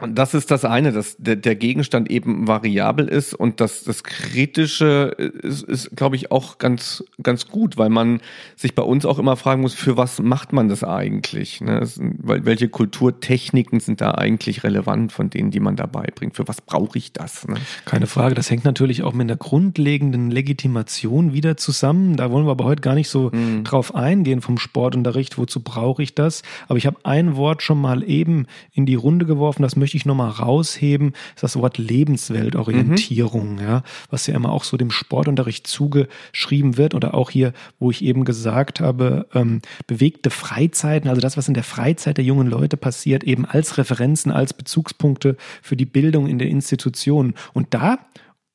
[0.09, 5.15] das ist das eine, dass der, der Gegenstand eben variabel ist und das, das Kritische
[5.43, 8.21] ist, ist glaube ich, auch ganz, ganz gut, weil man
[8.57, 11.61] sich bei uns auch immer fragen muss, für was macht man das eigentlich?
[11.61, 11.87] Ne?
[11.99, 16.37] Welche Kulturtechniken sind da eigentlich relevant von denen, die man dabei bringt?
[16.37, 17.47] Für was brauche ich das?
[17.47, 17.57] Ne?
[17.85, 22.17] Keine Frage, das hängt natürlich auch mit der grundlegenden Legitimation wieder zusammen.
[22.17, 23.65] Da wollen wir aber heute gar nicht so mhm.
[23.65, 26.43] drauf eingehen vom Sportunterricht, wozu brauche ich das?
[26.69, 30.07] Aber ich habe ein Wort schon mal eben in die Runde geworfen, das möchte ich
[30.07, 33.61] nochmal rausheben, ist das Wort Lebensweltorientierung, mhm.
[33.61, 38.03] ja, was ja immer auch so dem Sportunterricht zugeschrieben wird oder auch hier, wo ich
[38.03, 42.77] eben gesagt habe, ähm, bewegte Freizeiten, also das, was in der Freizeit der jungen Leute
[42.77, 47.35] passiert, eben als Referenzen, als Bezugspunkte für die Bildung in der Institution.
[47.53, 47.99] Und da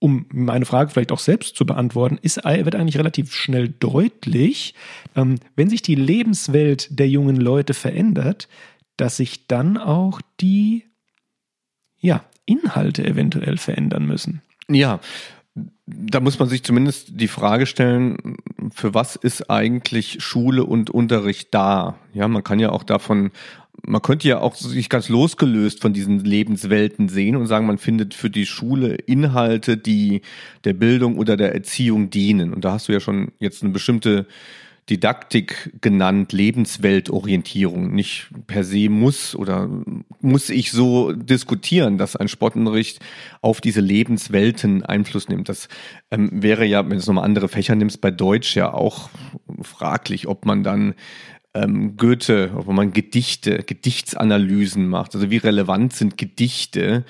[0.03, 4.73] um meine Frage vielleicht auch selbst zu beantworten, ist, wird eigentlich relativ schnell deutlich,
[5.15, 8.47] ähm, wenn sich die Lebenswelt der jungen Leute verändert,
[8.97, 10.90] dass sich dann auch die
[12.01, 14.41] ja, Inhalte eventuell verändern müssen.
[14.69, 14.99] Ja,
[15.85, 18.37] da muss man sich zumindest die Frage stellen,
[18.73, 21.97] für was ist eigentlich Schule und Unterricht da?
[22.13, 23.31] Ja, man kann ja auch davon,
[23.83, 28.13] man könnte ja auch sich ganz losgelöst von diesen Lebenswelten sehen und sagen, man findet
[28.13, 30.21] für die Schule Inhalte, die
[30.63, 32.53] der Bildung oder der Erziehung dienen.
[32.53, 34.27] Und da hast du ja schon jetzt eine bestimmte
[34.89, 37.93] Didaktik genannt, Lebensweltorientierung.
[37.93, 39.69] Nicht per se muss oder
[40.19, 42.99] muss ich so diskutieren, dass ein Sportunterricht
[43.41, 45.49] auf diese Lebenswelten Einfluss nimmt.
[45.49, 45.69] Das
[46.09, 49.09] ähm, wäre ja, wenn du nochmal andere Fächer nimmst, bei Deutsch ja auch
[49.61, 50.95] fraglich, ob man dann
[51.53, 55.15] ähm, Goethe, ob man Gedichte, Gedichtsanalysen macht.
[55.15, 57.05] Also wie relevant sind Gedichte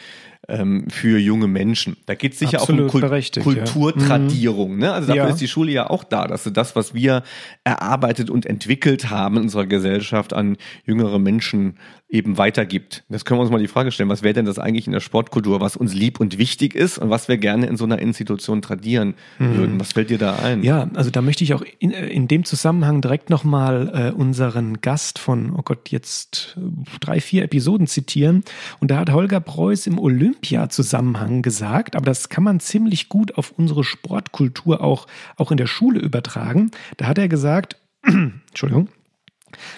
[0.52, 1.98] ähm, für junge Menschen.
[2.06, 4.74] Da geht es sicher Absolut auch um Kult Kulturtradierung.
[4.74, 4.78] Ja.
[4.78, 4.94] Ne?
[4.94, 5.30] Also dafür Ja.
[5.30, 7.24] ist die Schule ja auch da, dass sie das, was wir
[7.64, 11.76] erarbeitet und entwickelt haben in unserer Gesellschaft an jüngere Menschen
[12.12, 13.04] eben weitergibt.
[13.08, 15.00] Das können wir uns mal die Frage stellen, was wäre denn das eigentlich in der
[15.00, 18.62] Sportkultur, was uns lieb und wichtig ist und was wir gerne in so einer Institution
[18.62, 19.80] tradieren würden.
[19.80, 20.60] Was fällt dir da ein?
[20.60, 20.66] Mhm.
[20.66, 24.82] Ja, also da möchte ich auch in, äh, in dem Zusammenhang direkt nochmal äh, unseren
[24.82, 28.44] Gast von, oh Gott, jetzt äh, drei, vier Episoden zitieren.
[28.80, 29.98] Und da hat Holger Preuß im
[30.42, 35.06] Olympia-Zusammenhang gesagt, aber das kann man ziemlich gut auf unsere Sportkultur auch,
[35.38, 36.72] auch in der Schule übertragen.
[36.98, 38.90] Da hat er gesagt, Entschuldigung,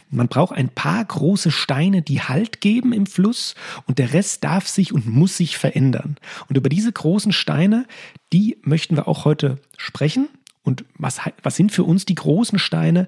[0.10, 3.56] man braucht ein paar große Steine, die Halt geben im Fluss
[3.88, 6.16] und der Rest darf sich und muss sich verändern.
[6.48, 7.86] Und über diese großen Steine,
[8.32, 10.30] die möchten wir auch heute sprechen.
[10.62, 13.08] Und was, was sind für uns die großen Steine?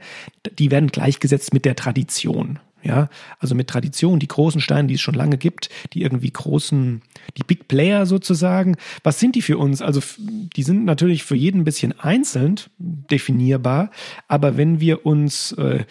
[0.59, 2.59] Die werden gleichgesetzt mit der Tradition.
[2.87, 7.01] Ja, also mit Tradition, die großen Steine, die es schon lange gibt, die irgendwie großen,
[7.35, 8.75] die Big Player sozusagen.
[9.03, 9.81] Was sind die für uns?
[9.81, 13.89] Also die sind natürlich für jeden ein bisschen einzeln definierbar,
[14.27, 15.85] aber wenn wir uns, äh,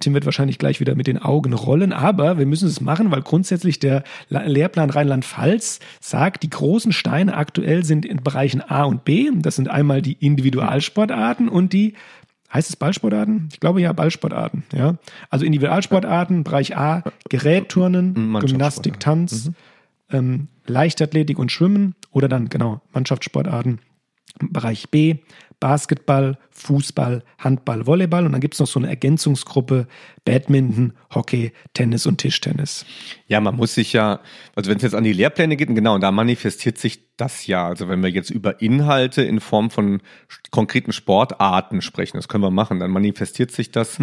[0.00, 3.22] Tim wird wahrscheinlich gleich wieder mit den Augen rollen, aber wir müssen es machen, weil
[3.22, 9.04] grundsätzlich der La- Lehrplan Rheinland-Pfalz sagt, die großen Steine aktuell sind in Bereichen A und
[9.04, 9.30] B.
[9.32, 11.94] Das sind einmal die Individualsportarten und die
[12.52, 13.48] Heißt es Ballsportarten?
[13.52, 14.64] Ich glaube ja, Ballsportarten.
[14.72, 14.96] Ja.
[15.30, 18.50] Also Individualsportarten, Bereich A, Gerätturnen, Mannschaftssportarten.
[18.50, 19.50] Gymnastik, Tanz,
[20.10, 23.80] ähm, Leichtathletik und Schwimmen oder dann genau Mannschaftssportarten.
[24.38, 25.16] Bereich B,
[25.60, 29.86] Basketball, Fußball, Handball, Volleyball und dann gibt es noch so eine Ergänzungsgruppe
[30.24, 32.86] Badminton, Hockey, Tennis und Tischtennis.
[33.26, 34.20] Ja, man muss sich ja,
[34.54, 37.66] also wenn es jetzt an die Lehrpläne geht, genau, da manifestiert sich das ja.
[37.66, 40.00] Also wenn wir jetzt über Inhalte in Form von
[40.50, 43.98] konkreten Sportarten sprechen, das können wir machen, dann manifestiert sich das,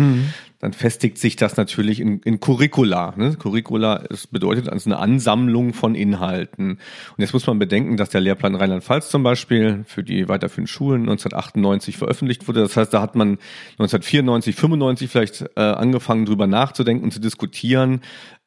[0.59, 3.13] dann festigt sich das natürlich in, in Curricula.
[3.17, 3.35] Ne?
[3.35, 6.71] Curricula es bedeutet also eine Ansammlung von Inhalten.
[6.71, 6.79] Und
[7.17, 11.97] jetzt muss man bedenken, dass der Lehrplan Rheinland-Pfalz zum Beispiel für die weiterführenden Schulen 1998
[11.97, 12.61] veröffentlicht wurde.
[12.61, 13.37] Das heißt, da hat man
[13.77, 18.01] 1994, 95 vielleicht äh, angefangen, drüber nachzudenken und zu diskutieren.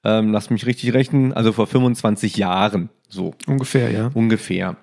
[0.04, 4.10] Ähm, lass mich richtig rechnen, also vor 25 Jahren so Ungefähr, ja.
[4.14, 4.76] ungefähr.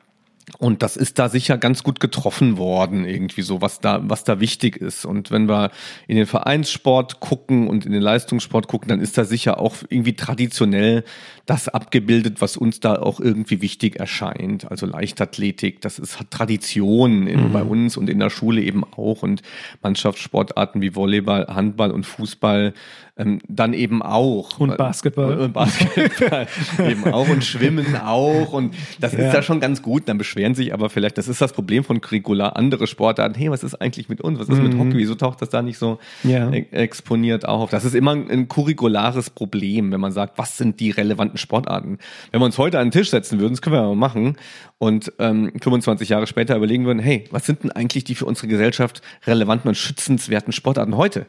[0.58, 4.40] Und das ist da sicher ganz gut getroffen worden, irgendwie so, was da, was da
[4.40, 5.06] wichtig ist.
[5.06, 5.72] Und wenn wir
[6.08, 10.14] in den Vereinssport gucken und in den Leistungssport gucken, dann ist da sicher auch irgendwie
[10.14, 11.04] traditionell
[11.46, 14.70] das abgebildet, was uns da auch irgendwie wichtig erscheint.
[14.70, 19.24] Also Leichtathletik, das ist Tradition in, bei uns und in der Schule eben auch.
[19.24, 19.42] Und
[19.82, 22.74] Mannschaftssportarten wie Volleyball, Handball und Fußball
[23.18, 24.60] ähm, dann eben auch.
[24.60, 25.38] Und Basketball.
[25.40, 26.48] Und Basketball
[26.90, 28.54] eben auch und Schwimmen auch.
[28.54, 29.20] Und das Ja.
[29.28, 30.08] ist ja schon ganz gut.
[30.08, 33.36] Dann beschweren sich aber vielleicht, das ist das Problem von Curricula, andere Sportarten.
[33.36, 34.40] Hey, was ist eigentlich mit uns?
[34.40, 34.98] Was ist mit Hockey?
[34.98, 36.30] Wieso taucht das da nicht so Mhm.
[36.30, 36.52] Ja.
[36.52, 37.70] e- exponiert auf?
[37.70, 42.00] Das ist immer ein, curriculares Problem, wenn man sagt, was sind die relevanten Sportarten?
[42.32, 44.38] Wenn wir uns heute an den Tisch setzen würden, das können wir mal machen,
[44.78, 48.48] und ähm, 25 Jahre später überlegen würden, hey, was sind denn eigentlich die für unsere
[48.48, 51.26] Gesellschaft relevanten und schützenswerten Sportarten heute?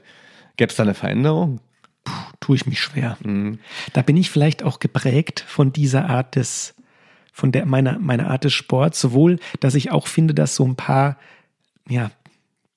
[0.56, 1.60] Gäbe es da eine Veränderung?
[2.40, 3.18] tue ich mich schwer.
[3.22, 3.58] Mhm.
[3.92, 6.74] Da bin ich vielleicht auch geprägt von dieser Art des,
[7.32, 10.76] von der meiner, meiner Art des Sports, sowohl, dass ich auch finde, dass so ein
[10.76, 11.16] paar,
[11.88, 12.10] ja,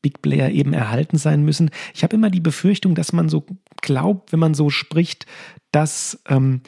[0.02, 1.72] Big Player eben erhalten sein müssen.
[1.94, 3.46] Ich habe immer die Befürchtung, dass man so
[3.82, 5.26] glaubt, wenn man so spricht,
[5.72, 6.62] dass ähm,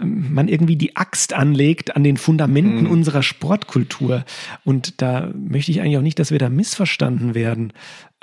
[0.00, 4.24] man irgendwie die Axt anlegt an den Fundamenten unserer Sportkultur.
[4.64, 7.72] Und da möchte ich eigentlich auch nicht, dass wir da missverstanden werden.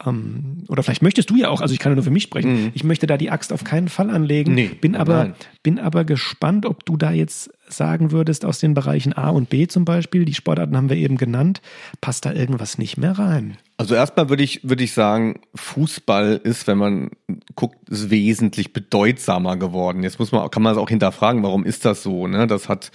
[0.06, 2.72] Ähm, oder vielleicht möchtest du ja auch, also ich kann ja nur für mich sprechen,
[2.74, 4.54] ich möchte da die Axt auf keinen Fall anlegen.
[4.54, 5.34] Nee, bin, aber, nein.
[5.64, 9.68] bin aber gespannt, ob du da jetzt sagen würdest, aus den Bereichen A und B
[9.68, 11.62] zum Beispiel, die Sportarten haben wir eben genannt,
[12.02, 13.58] passt da irgendwas nicht mehr rein.
[13.82, 17.10] Also erstmal würde ich, würde ich sagen, Fußball ist, wenn man
[17.56, 20.04] guckt, ist wesentlich bedeutsamer geworden.
[20.04, 22.28] Jetzt muss man, kann man es auch hinterfragen, warum ist das so?
[22.28, 22.46] Ne?
[22.46, 22.92] Das hat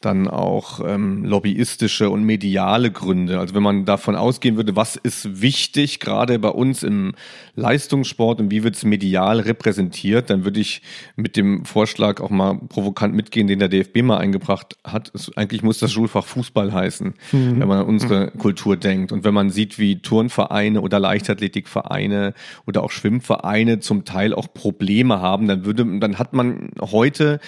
[0.00, 3.38] dann auch ähm, lobbyistische und mediale Gründe.
[3.38, 7.12] Also wenn man davon ausgehen würde, was ist wichtig, gerade bei uns im
[7.54, 10.80] Leistungssport und wie wird es medial repräsentiert, dann würde ich
[11.16, 15.12] mit dem Vorschlag auch mal provokant mitgehen, den der DFB mal eingebracht hat.
[15.14, 17.60] Es, eigentlich muss das Schulfach Fußball heißen, mhm.
[17.60, 18.38] wenn man an unsere mhm.
[18.38, 19.12] Kultur denkt.
[19.12, 22.32] Und wenn man sieht, wie Turnvereine oder Leichtathletikvereine
[22.66, 27.38] oder auch Schwimmvereine zum Teil auch Probleme haben, dann würde, dann hat man heute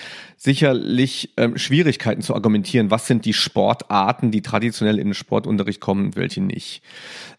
[0.42, 6.06] sicherlich ähm, Schwierigkeiten zu argumentieren, was sind die Sportarten, die traditionell in den Sportunterricht kommen
[6.06, 6.82] und welche nicht.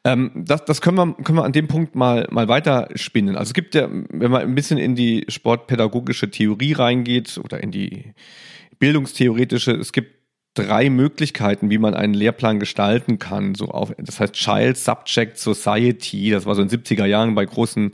[0.05, 3.35] Ähm, das das können, wir, können wir an dem Punkt mal, mal weiter spinnen.
[3.35, 7.71] Also es gibt ja, wenn man ein bisschen in die sportpädagogische Theorie reingeht oder in
[7.71, 8.13] die
[8.79, 13.55] bildungstheoretische, es gibt drei Möglichkeiten, wie man einen Lehrplan gestalten kann.
[13.55, 16.29] So auf, das heißt Child Subject Society.
[16.29, 17.91] Das war so in 70er Jahren bei großen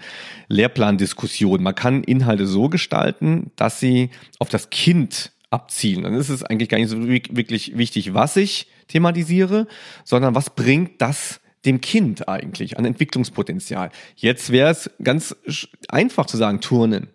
[0.50, 1.64] Lehrplandiskussionen.
[1.64, 6.04] Man kann Inhalte so gestalten, dass sie auf das Kind abzielen.
[6.04, 9.68] Dann ist es eigentlich gar nicht so wirklich wichtig, was ich thematisiere,
[10.04, 13.92] sondern was bringt das dem Kind eigentlich an Entwicklungspotenzial.
[14.16, 15.36] Jetzt wäre es ganz
[15.90, 17.08] einfach zu sagen, Turnen.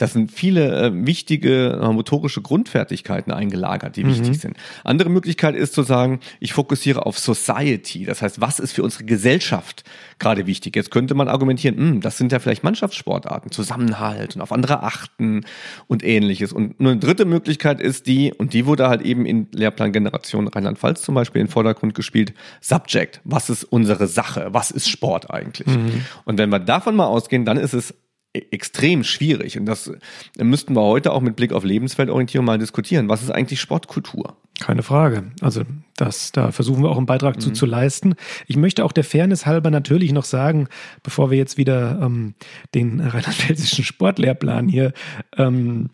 [0.00, 4.08] Das sind viele äh, wichtige äh, motorische Grundfertigkeiten eingelagert, die mhm.
[4.08, 4.56] wichtig sind.
[4.82, 8.06] Andere Möglichkeit ist zu sagen, ich fokussiere auf Society.
[8.06, 9.84] Das heißt, was ist für unsere Gesellschaft
[10.18, 10.74] gerade wichtig?
[10.74, 14.82] Jetzt könnte man argumentieren, mh, hm, das sind ja vielleicht Mannschaftssportarten, Zusammenhalt und auf andere
[14.82, 15.44] achten
[15.86, 16.54] und ähnliches.
[16.54, 21.02] Und eine dritte Möglichkeit ist die, und die wurde halt eben in Lehrplan Generation Rheinland-Pfalz
[21.02, 22.32] zum Beispiel in den Vordergrund gespielt,
[22.62, 23.20] Subject.
[23.24, 24.48] Was ist unsere Sache?
[24.52, 25.68] Was ist Sport eigentlich?
[25.68, 26.06] Mhm.
[26.24, 27.94] Und wenn wir davon mal ausgehen, dann ist es
[28.32, 29.58] extrem schwierig.
[29.58, 29.92] Und das
[30.38, 33.08] müssten wir heute auch mit Blick auf Lebensfeldorientierung mal diskutieren.
[33.08, 34.36] Was ist eigentlich Sportkultur?
[34.60, 35.32] Keine Frage.
[35.40, 35.62] Also
[35.96, 37.40] das, da versuchen wir auch einen Beitrag mhm.
[37.40, 38.14] zu, zu leisten.
[38.46, 40.68] Ich möchte auch der Fairness halber natürlich noch sagen,
[41.02, 42.34] bevor wir jetzt wieder ähm,
[42.74, 44.92] den rheinland-pfälzischen Sportlehrplan hier
[45.36, 45.90] ähm,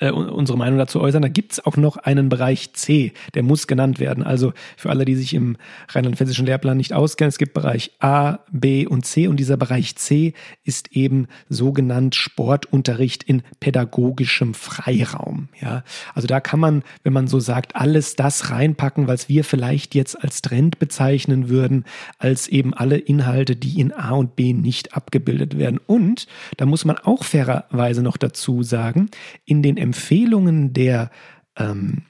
[0.00, 1.22] äh, unsere Meinung dazu äußern.
[1.22, 4.22] Da gibt's auch noch einen Bereich C, der muss genannt werden.
[4.22, 5.56] Also für alle, die sich im
[5.88, 10.34] rheinland-pfälzischen Lehrplan nicht auskennen, es gibt Bereich A, B und C und dieser Bereich C
[10.64, 15.48] ist eben so genannt Sportunterricht in pädagogischem Freiraum.
[15.60, 15.82] Ja,
[16.14, 20.22] also da kann man, wenn man so sagt, alles das reinpacken, was wir vielleicht jetzt
[20.22, 21.84] als Trend bezeichnen würden,
[22.18, 25.80] als eben alle Inhalte, die in A und B nicht abgebildet werden.
[25.86, 29.10] Und da muss man auch fairerweise noch dazu sagen,
[29.44, 31.10] in den Empfehlungen der
[31.56, 32.02] ähm,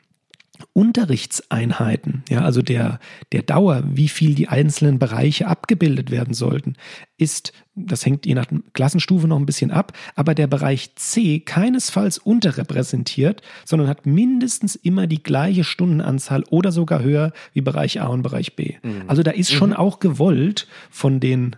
[0.73, 2.99] Unterrichtseinheiten, ja, also der,
[3.33, 6.75] der Dauer, wie viel die einzelnen Bereiche abgebildet werden sollten,
[7.17, 12.19] ist, das hängt je nach Klassenstufe noch ein bisschen ab, aber der Bereich C keinesfalls
[12.19, 18.23] unterrepräsentiert, sondern hat mindestens immer die gleiche Stundenanzahl oder sogar höher wie Bereich A und
[18.23, 18.75] Bereich B.
[18.83, 19.03] Mhm.
[19.07, 19.77] Also da ist schon mhm.
[19.77, 21.57] auch gewollt von den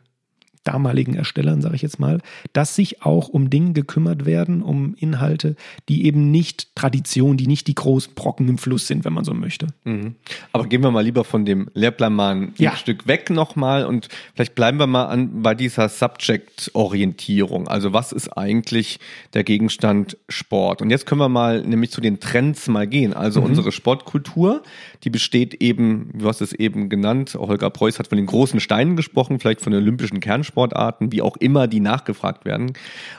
[0.64, 2.20] damaligen Erstellern, sage ich jetzt mal,
[2.52, 5.56] dass sich auch um Dinge gekümmert werden, um Inhalte,
[5.88, 9.32] die eben nicht Tradition, die nicht die großen Brocken im Fluss sind, wenn man so
[9.32, 9.68] möchte.
[9.84, 10.16] Mhm.
[10.52, 12.52] Aber gehen wir mal lieber von dem Lehrplan mal ein.
[12.76, 17.66] Stück weg nochmal und vielleicht bleiben wir mal an bei dieser Subject-Orientierung.
[17.66, 19.00] Also was ist eigentlich
[19.32, 20.82] der Gegenstand Sport?
[20.82, 23.14] Und jetzt können wir mal nämlich zu den Trends mal gehen.
[23.14, 23.46] Also mhm.
[23.46, 24.62] unsere Sportkultur,
[25.04, 28.96] die besteht eben, du hast es eben genannt, Holger Preuß hat von den großen Steinen
[28.96, 32.72] gesprochen, vielleicht von den olympischen Kernsport Sportarten, wie auch immer die nachgefragt werden.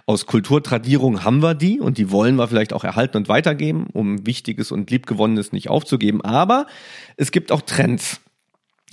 [0.06, 4.26] Aus Kulturtradierung haben wir die und die wollen wir vielleicht auch erhalten und weitergeben, um
[4.26, 6.22] Wichtiges und Liebgewonnenes nicht aufzugeben.
[6.22, 6.68] Aber
[7.18, 8.22] es gibt auch Trends.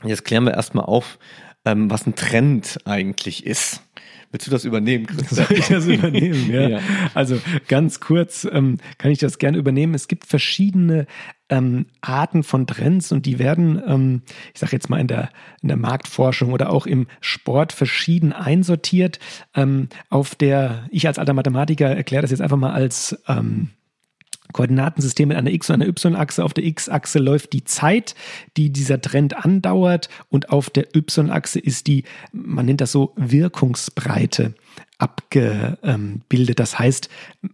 [0.05, 1.19] Jetzt klären wir erstmal auf,
[1.65, 3.83] ähm, was ein Trend eigentlich ist.
[4.31, 5.31] Willst du das übernehmen, Chris?
[5.31, 6.51] Soll ich das übernehmen?
[6.51, 6.69] Ja.
[6.69, 6.81] ja.
[7.15, 9.95] Also ganz kurz ähm, kann ich das gerne übernehmen.
[9.95, 11.07] Es gibt verschiedene
[11.49, 15.31] ähm, Arten von Trends und die werden, ähm, ich sage jetzt mal in der,
[15.63, 19.19] in der Marktforschung oder auch im Sport verschieden einsortiert.
[19.55, 23.71] Ähm, auf der, ich als alter Mathematiker erkläre das jetzt einfach mal als ähm,
[24.53, 26.45] Koordinatensystem mit einer X- und einer Y-Achse.
[26.45, 28.15] Auf der X-Achse läuft die Zeit,
[28.57, 34.55] die dieser Trend andauert und auf der Y-Achse ist die, man nennt das so, Wirkungsbreite
[34.99, 36.59] abgebildet.
[36.59, 37.09] Das heißt,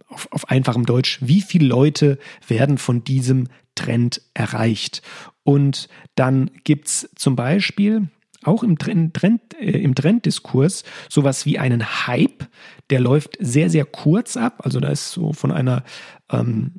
[0.07, 5.01] auf, auf einfachem Deutsch, wie viele Leute werden von diesem Trend erreicht?
[5.43, 8.09] Und dann gibt's zum Beispiel
[8.43, 9.17] auch im, Trend,
[9.59, 12.47] äh, im Trenddiskurs sowas wie einen Hype,
[12.89, 14.61] der läuft sehr, sehr kurz ab.
[14.63, 15.83] Also da ist so von einer
[16.31, 16.73] ähm,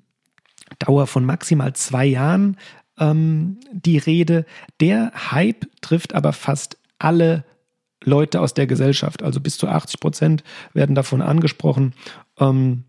[0.78, 2.56] Dauer von maximal zwei Jahren
[2.98, 4.44] ähm, die Rede.
[4.80, 7.44] Der Hype trifft aber fast alle
[8.02, 9.22] Leute aus der Gesellschaft.
[9.22, 11.94] Also bis zu 80 Prozent werden davon angesprochen.
[12.38, 12.84] Ähm,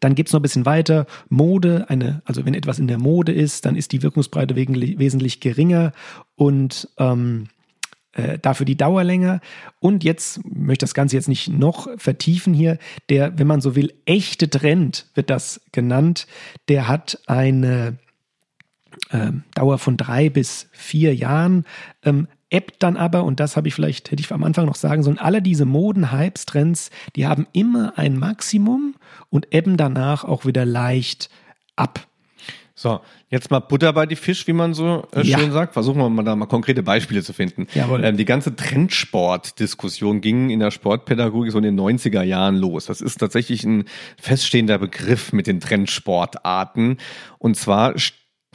[0.00, 1.06] dann gibt es noch ein bisschen weiter.
[1.28, 5.92] Mode, eine, also wenn etwas in der Mode ist, dann ist die Wirkungsbreite wesentlich geringer
[6.34, 7.48] und ähm,
[8.16, 9.40] äh, dafür die Dauer länger.
[9.78, 12.78] Und jetzt möchte das Ganze jetzt nicht noch vertiefen hier.
[13.10, 16.26] Der, wenn man so will, echte Trend wird das genannt.
[16.68, 17.98] Der hat eine
[19.10, 21.64] äh, Dauer von drei bis vier Jahren.
[22.02, 25.02] Ähm, ebbt dann aber, und das habe ich vielleicht, hätte ich am Anfang noch sagen
[25.02, 28.94] sollen, alle diese Moden, Hypes, Trends, die haben immer ein Maximum
[29.28, 31.28] und ebben danach auch wieder leicht
[31.74, 32.06] ab.
[32.78, 35.38] So, jetzt mal Butter bei die Fisch, wie man so äh, Ja.
[35.38, 35.72] schön sagt.
[35.72, 37.66] Versuchen wir mal da mal konkrete Beispiele zu finden.
[37.74, 38.04] Jawohl.
[38.04, 42.84] Ähm, die ganze Trendsport-Diskussion ging in der Sportpädagogik so in den 90er Jahren los.
[42.84, 43.84] Das ist tatsächlich ein
[44.20, 46.98] feststehender Begriff mit den Trendsportarten.
[47.38, 47.94] Und zwar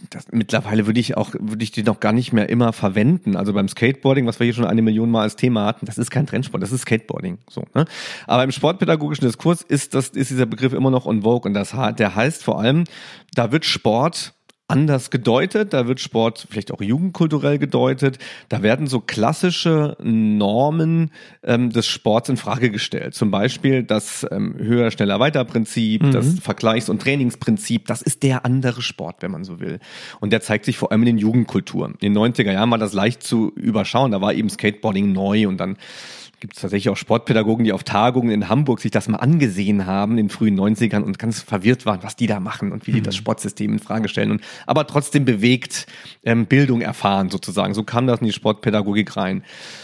[0.09, 3.35] das, mittlerweile würde ich auch, würde ich die noch gar nicht mehr immer verwenden.
[3.35, 6.11] Also beim Skateboarding, was wir hier schon eine Million Mal als Thema hatten, das ist
[6.11, 7.37] kein Trendsport, das ist Skateboarding.
[7.49, 7.85] So, ne?
[8.27, 11.75] Aber im sportpädagogischen Diskurs ist das, ist dieser Begriff immer noch on vogue und das,
[11.97, 12.85] der heißt vor allem,
[13.33, 14.33] da wird Sport
[14.71, 18.17] anders gedeutet, da wird Sport vielleicht auch jugendkulturell gedeutet,
[18.49, 21.11] da werden so klassische Normen
[21.43, 23.13] ähm, des Sports in Frage gestellt.
[23.13, 28.45] Zum Beispiel das ähm, höher, schneller, weiter Prinzip, das Vergleichs- und Trainingsprinzip, das ist der
[28.45, 29.79] andere Sport, wenn man so will.
[30.19, 31.95] Und der zeigt sich vor allem in den Jugendkulturen.
[31.99, 35.57] In den 90er Jahren war das leicht zu überschauen, da war eben Skateboarding neu und
[35.57, 35.77] dann
[36.41, 40.13] gibt es tatsächlich auch Sportpädagogen, die auf Tagungen in Hamburg sich das mal angesehen haben
[40.13, 43.01] in den frühen 90ern und ganz verwirrt waren, was die da machen und wie die
[43.01, 44.31] das Sportsystem in Frage stellen.
[44.31, 45.87] Und aber trotzdem bewegt
[46.23, 47.73] ähm, Bildung erfahren sozusagen.
[47.73, 49.43] So kam das in die Sportpädagogik rein.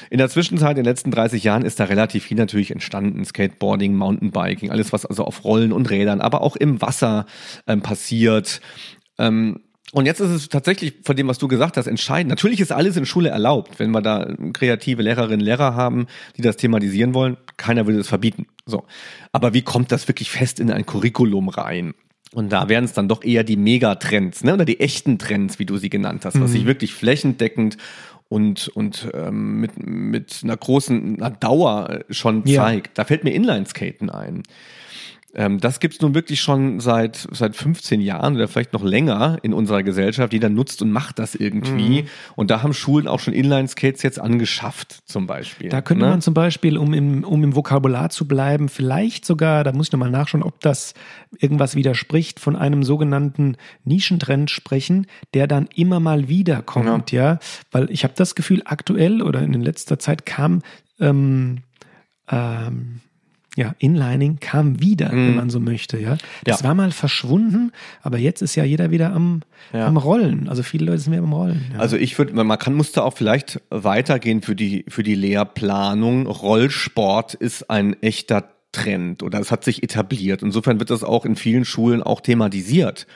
[0.09, 3.25] In der Zwischenzeit, in den letzten 30 Jahren, ist da relativ viel natürlich entstanden.
[3.25, 7.25] Skateboarding, Mountainbiking, alles was also auf Rollen und Rädern, aber auch im Wasser
[7.67, 8.61] ähm, passiert.
[9.17, 9.59] Ähm,
[9.93, 12.29] und jetzt ist es tatsächlich von dem, was du gesagt hast, entscheidend.
[12.29, 16.57] Natürlich ist alles in Schule erlaubt, wenn wir da kreative Lehrerinnen, Lehrer haben, die das
[16.57, 17.37] thematisieren wollen.
[17.55, 18.47] Keiner würde es verbieten.
[18.65, 18.83] So.
[19.31, 21.93] Aber wie kommt das wirklich fest in ein Curriculum rein?
[22.33, 24.53] Und da wären es dann doch eher die Megatrends, ne?
[24.53, 27.77] Oder die echten Trends, wie du sie genannt hast, was sich wirklich flächendeckend
[28.29, 32.63] und, und ähm, mit, mit einer großen einer Dauer schon Ja.
[32.63, 32.97] zeigt.
[32.97, 34.43] Da fällt mir Inlineskaten ein.
[35.33, 39.53] Ähm, das gibt's nun wirklich schon seit, seit 15 Jahren oder vielleicht noch länger in
[39.53, 40.31] unserer Gesellschaft.
[40.31, 42.03] Jeder nutzt und macht das irgendwie.
[42.03, 42.07] Mhm.
[42.35, 45.69] Und da haben Schulen auch schon Inline-Skates jetzt angeschafft, zum Beispiel.
[45.69, 46.11] Da könnte ne?
[46.11, 49.91] man zum Beispiel, um im, um im Vokabular zu bleiben, vielleicht sogar, da muss ich
[49.91, 50.93] nochmal nachschauen, ob das
[51.37, 57.39] irgendwas widerspricht, von einem sogenannten Nischentrend sprechen, der dann immer mal wieder kommt, ja.
[57.71, 60.61] Weil ich habe das Gefühl, aktuell oder in letzter Zeit kam
[60.99, 61.63] ähm,
[62.29, 63.01] ähm,
[63.57, 66.11] ja, Inlining kam wieder, wenn man so möchte, ja.
[66.45, 66.63] Das Mhm.
[66.63, 66.63] Ja.
[66.63, 69.41] war mal verschwunden, aber jetzt ist ja jeder wieder am,
[69.73, 69.87] Ja.
[69.87, 70.47] am Rollen.
[70.47, 71.65] Also viele Leute sind mehr am Rollen.
[71.73, 71.79] Ja.
[71.79, 76.27] Also ich würde, man kann, musste auch vielleicht weitergehen für die, für die Lehrplanung.
[76.27, 80.43] Rollsport ist ein echter Trend oder es hat sich etabliert.
[80.43, 83.07] Insofern wird das auch in vielen Schulen auch thematisiert.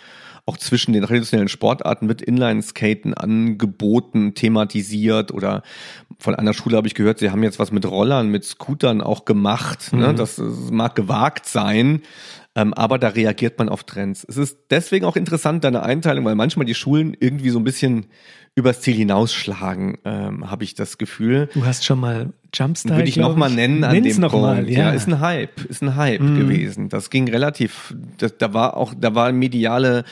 [0.47, 5.61] Auch zwischen den traditionellen Sportarten wird Inline-Skaten angeboten, thematisiert oder
[6.21, 9.25] von einer Schule habe ich gehört, sie haben jetzt was mit Rollern, mit Scootern auch
[9.25, 9.91] gemacht.
[9.91, 10.13] Ne?
[10.13, 12.03] Das, das mag gewagt sein,
[12.53, 14.23] ähm, aber da reagiert man auf Trends.
[14.29, 18.05] Es ist deswegen auch interessant, deine Einteilung, weil manchmal die Schulen irgendwie so ein bisschen
[18.53, 21.49] übers Ziel hinausschlagen, ähm, habe ich das Gefühl.
[21.53, 22.97] Du hast schon mal Jumpstyle.
[22.97, 24.45] Würde ich nochmal nennen an Nenn's dem noch Punkt.
[24.45, 24.79] Mal, ja.
[24.79, 24.91] ja.
[24.91, 26.89] ist ein Hype, ist ein Hype gewesen.
[26.89, 30.03] Das ging relativ, das, da war auch, da war mediale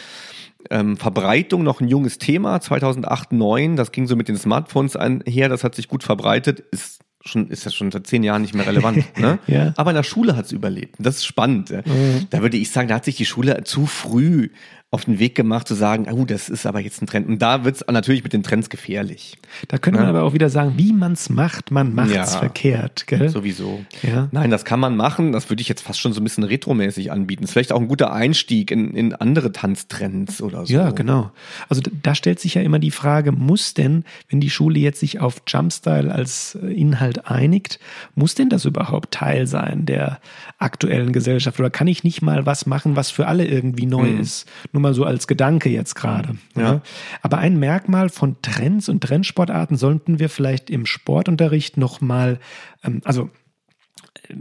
[0.69, 5.49] ähm, Verbreitung noch ein junges Thema, 2008, 2009, das ging so mit den Smartphones einher,
[5.49, 8.65] das hat sich gut verbreitet, ist schon, ist das schon seit zehn Jahren nicht mehr
[8.65, 9.05] relevant.
[9.17, 9.39] ne?
[9.47, 9.73] Ja.
[9.77, 10.95] Aber in der Schule hat es überlebt.
[10.99, 11.69] Das ist spannend.
[11.69, 11.81] ja.
[12.29, 14.49] Da würde ich sagen, da hat sich die Schule zu früh
[14.91, 17.27] auf den Weg gemacht, zu sagen, oh, das ist aber jetzt ein Trend.
[17.27, 19.37] Und da wird es natürlich mit den Trends gefährlich.
[19.67, 22.25] Da könnte man aber auch wieder sagen, wie man es macht, man macht es Ja.
[22.39, 23.05] verkehrt.
[23.05, 23.29] Gell?
[23.29, 23.81] Sowieso.
[24.01, 24.29] Ja.
[24.31, 25.31] Nein, das kann man machen.
[25.31, 27.43] Das würde ich jetzt fast schon so ein bisschen retromäßig anbieten.
[27.43, 30.73] Ist vielleicht auch ein guter Einstieg in, in andere Tanztrends oder so.
[30.73, 31.29] Ja, genau.
[31.69, 35.19] Also da stellt sich ja immer die Frage, muss denn, wenn die Schule jetzt sich
[35.19, 37.79] auf Jumpstyle als äh, Inhalt einigt,
[38.15, 40.19] muss denn das überhaupt Teil sein der
[40.57, 41.59] aktuellen Gesellschaft?
[41.59, 44.47] Oder kann ich nicht mal was machen, was für alle irgendwie neu ist?
[44.73, 46.37] Nur mal so als Gedanke jetzt gerade.
[46.55, 46.81] Ja.
[47.21, 52.39] Aber ein Merkmal von Trends und Trendsportarten sollten wir vielleicht im Sportunterricht nochmal,
[52.83, 53.29] ähm, also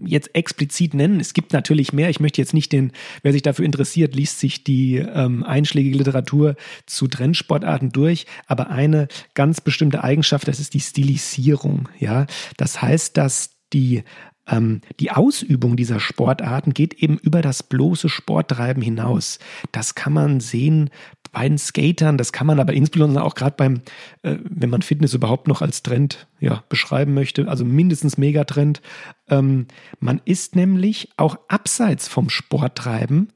[0.05, 1.21] jetzt explizit nennen.
[1.21, 2.11] Es gibt natürlich mehr.
[2.11, 6.57] Ich möchte jetzt nicht den, wer sich dafür interessiert, liest sich die ähm, einschlägige Literatur
[6.87, 8.27] zu Trendsportarten durch.
[8.47, 11.89] Aber eine ganz bestimmte Eigenschaft, das ist die Stilisierung.
[11.99, 14.03] Ja, das heißt, dass die
[14.49, 19.39] ähm, die Ausübung dieser Sportarten geht eben über das bloße Sporttreiben hinaus.
[19.73, 20.91] Das kann man sehen
[21.33, 23.83] bei den Skatern, das kann man aber insbesondere auch gerade beim,
[24.23, 28.81] äh, wenn man Fitness überhaupt noch als Trend ja, beschreiben möchte, also mindestens Megatrend.
[29.29, 29.67] Ähm,
[30.01, 33.33] man ist nämlich auch abseits vom Sporttreiben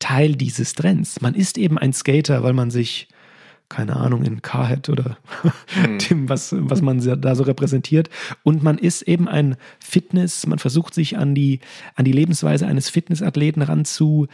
[0.00, 1.20] Teil dieses Trends.
[1.20, 3.08] Man ist eben ein Skater, weil man sich
[3.70, 5.16] keine Ahnung, in Carhead oder
[6.10, 8.10] dem, was, was man da so repräsentiert.
[8.42, 11.60] Und man ist eben ein Fitness, man versucht sich an die,
[11.94, 14.26] an die Lebensweise eines Fitnessathleten ranzu,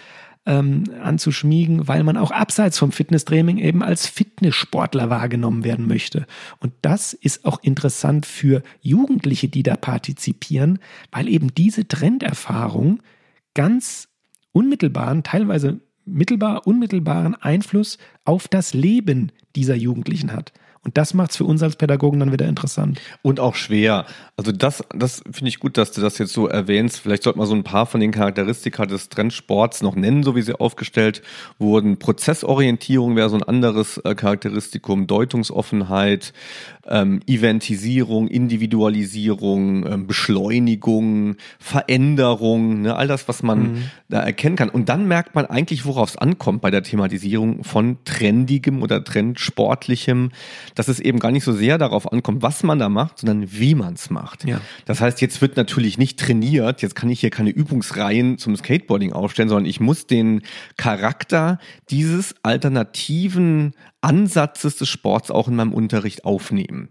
[0.46, 6.26] ähm, anzuschmiegen, weil man auch abseits vom Fitnesstraining eben als Fitnesssportler wahrgenommen werden möchte.
[6.60, 10.78] Und das ist auch interessant für Jugendliche, die da partizipieren,
[11.12, 13.02] weil eben diese Trenderfahrung
[13.54, 14.08] ganz
[14.52, 20.52] unmittelbaren, teilweise mittelbar, unmittelbaren Einfluss auf das Leben dieser Jugendlichen hat.
[20.86, 23.00] Und das macht es für uns als Pädagogen dann wieder interessant.
[23.22, 24.06] Und auch schwer.
[24.36, 27.00] Also das, das finde ich gut, dass du das jetzt so erwähnst.
[27.00, 30.42] Vielleicht sollte man so ein paar von den Charakteristika des Trendsports noch nennen, so wie
[30.42, 31.22] sie aufgestellt
[31.58, 31.98] wurden.
[31.98, 36.32] Prozessorientierung wäre so ein anderes äh, Charakteristikum, Deutungsoffenheit,
[36.86, 43.82] ähm, Eventisierung, Individualisierung, ähm, Beschleunigung, Veränderung, ne, all das, was man mhm.
[44.08, 44.68] da erkennen kann.
[44.68, 50.30] Und dann merkt man eigentlich, worauf es ankommt bei der Thematisierung von trendigem oder trendsportlichem
[50.76, 53.74] dass es eben gar nicht so sehr darauf ankommt, was man da macht, sondern wie
[53.74, 54.44] man es macht.
[54.44, 54.60] Ja.
[54.84, 59.12] Das heißt, jetzt wird natürlich nicht trainiert, jetzt kann ich hier keine Übungsreihen zum Skateboarding
[59.12, 60.42] aufstellen, sondern ich muss den
[60.76, 61.58] Charakter
[61.90, 66.90] dieses alternativen Ansatzes des Sports auch in meinem Unterricht aufnehmen.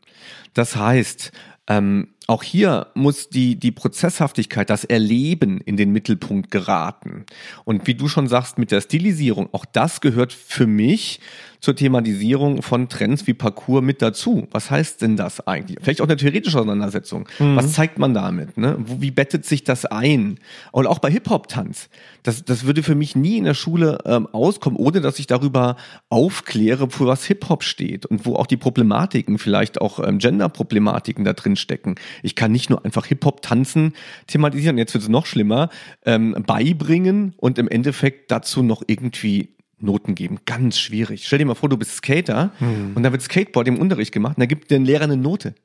[0.53, 1.31] Das heißt,
[1.67, 7.25] ähm, auch hier muss die, die Prozesshaftigkeit, das Erleben in den Mittelpunkt geraten.
[7.65, 11.19] Und wie du schon sagst, mit der Stilisierung, auch das gehört für mich
[11.65, 14.47] zur Thematisierung von Trends wie Parcours mit dazu.
[14.51, 15.79] Was heißt denn das eigentlich?
[15.81, 17.27] Vielleicht auch eine theoretische Auseinandersetzung.
[17.39, 17.55] Mhm.
[17.55, 18.55] Was zeigt man damit?
[18.55, 18.77] Ne?
[18.85, 20.39] Wie bettet sich das ein?
[20.71, 21.89] Und auch bei Hip-Hop-Tanz.
[22.21, 25.75] Das, das würde für mich nie in der Schule ähm, auskommen, ohne dass ich darüber
[26.09, 31.33] aufkläre, für was Hip-Hop steht und wo auch die Problematiken, vielleicht auch ähm, Gender-Problematiken da
[31.33, 31.95] drin stecken.
[32.23, 33.93] Ich kann nicht nur einfach Hip-Hop-Tanzen
[34.27, 35.69] thematisieren, jetzt wird es noch schlimmer,
[36.05, 40.39] ähm, beibringen und im Endeffekt dazu noch irgendwie Noten geben.
[40.45, 41.25] Ganz schwierig.
[41.25, 42.93] Stell dir mal vor, du bist Skater hm.
[42.95, 45.55] und da wird Skateboard im Unterricht gemacht und da gibt dir ein Lehrer eine Note.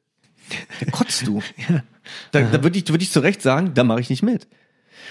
[0.81, 1.43] Da kotzt du.
[1.69, 1.83] ja.
[2.33, 4.49] Da, da würde ich, würd ich zu Recht sagen, da mache ich nicht mit.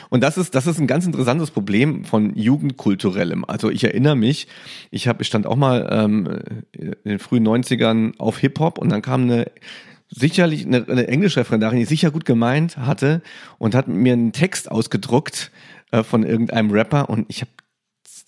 [0.10, 3.46] Und das ist, das ist ein ganz interessantes Problem von Jugendkulturellem.
[3.46, 4.48] Also ich erinnere mich,
[4.92, 6.40] ich habe, ich stand auch mal ähm,
[6.72, 9.52] in den frühen 90ern auf Hip-Hop und dann kam eine
[10.10, 13.22] sicherlich eine, eine englische Referendarin, die sicher gut gemeint hatte
[13.58, 15.52] und hat mir einen Text ausgedruckt
[15.92, 17.52] äh, von irgendeinem Rapper und ich habe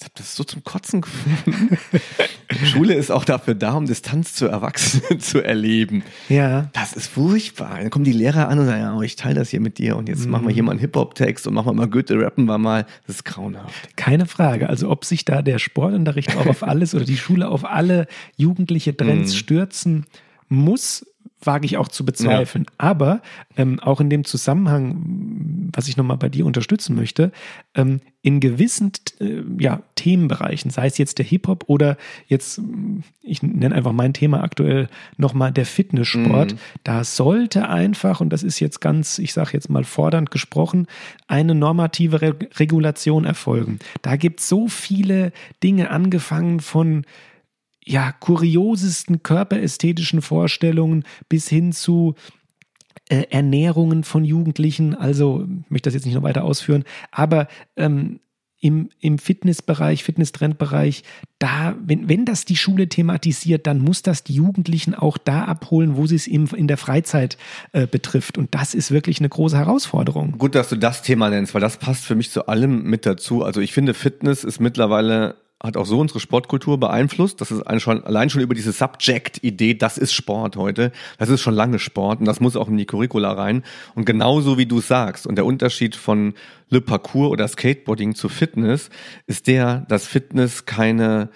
[0.04, 1.78] habe das so zum Kotzen gefunden.
[2.66, 6.04] Schule ist auch dafür da, um Distanz zu Erwachsenen zu erleben.
[6.30, 6.70] Ja.
[6.74, 7.78] Das ist furchtbar.
[7.80, 10.10] Dann kommen die Lehrer an und sagen, ja, ich teile das hier mit dir und
[10.10, 10.32] jetzt mhm.
[10.32, 12.86] machen wir hier mal einen Hip-Hop-Text und machen wir mal Goethe, rappen wir mal.
[13.08, 13.96] Das ist grauenhaft.
[13.96, 14.70] Keine Frage.
[14.70, 18.08] Also ob sich da der Sportunterricht auch auf alles oder die Schule auf alle
[18.38, 19.38] jugendliche Trends mhm.
[19.38, 20.06] stürzen
[20.50, 21.06] muss,
[21.44, 22.66] wage ich auch zu bezweifeln.
[22.68, 22.74] Ja.
[22.78, 23.22] Aber
[23.58, 27.32] ähm, auch in dem Zusammenhang, was ich nochmal bei dir unterstützen möchte,
[27.76, 32.62] ähm, in gewissen äh, ja, Themenbereichen, sei es jetzt der Hip-Hop oder jetzt,
[33.24, 34.88] ich nenne einfach mein Thema aktuell
[35.18, 36.58] nochmal der Fitnesssport, mhm.
[36.84, 40.88] da sollte einfach, und das ist jetzt ganz, ich sage jetzt mal fordernd gesprochen,
[41.28, 43.80] eine normative Re Regulation erfolgen.
[44.02, 45.32] Da gibt es so viele
[45.64, 47.06] Dinge angefangen von
[47.86, 52.16] ja, kuriosesten körperästhetischen Vorstellungen bis hin zu
[53.10, 54.96] äh, Ernährungen von Jugendlichen.
[54.96, 58.20] Also, ich möchte das jetzt nicht noch weiter ausführen, aber ähm,
[58.62, 61.04] im, im Fitnessbereich, Fitnesstrendbereich,
[61.40, 65.98] da, wenn, wenn das die Schule thematisiert, dann muss das die Jugendlichen auch da abholen,
[65.98, 67.38] wo sie es im, in der Freizeit
[67.74, 68.38] äh, betrifft.
[68.38, 70.38] Und das ist wirklich eine große Herausforderung.
[70.38, 73.44] Gut, dass du das Thema nennst, weil das passt für mich zu allem mit dazu.
[73.44, 77.40] Also ich finde, Fitness ist mittlerweile hat auch so unsere Sportkultur beeinflusst.
[77.42, 80.92] Das ist schon, allein schon über diese Subject-Idee, das ist Sport heute.
[81.18, 83.64] Das ist schon lange Sport und das muss auch in die Curricula rein.
[83.96, 86.34] Und genauso wie du sagst, und der Unterschied von
[86.70, 88.90] Le Parcours oder Skateboarding zu Fitness
[89.28, 91.30] ist der, dass Fitness keine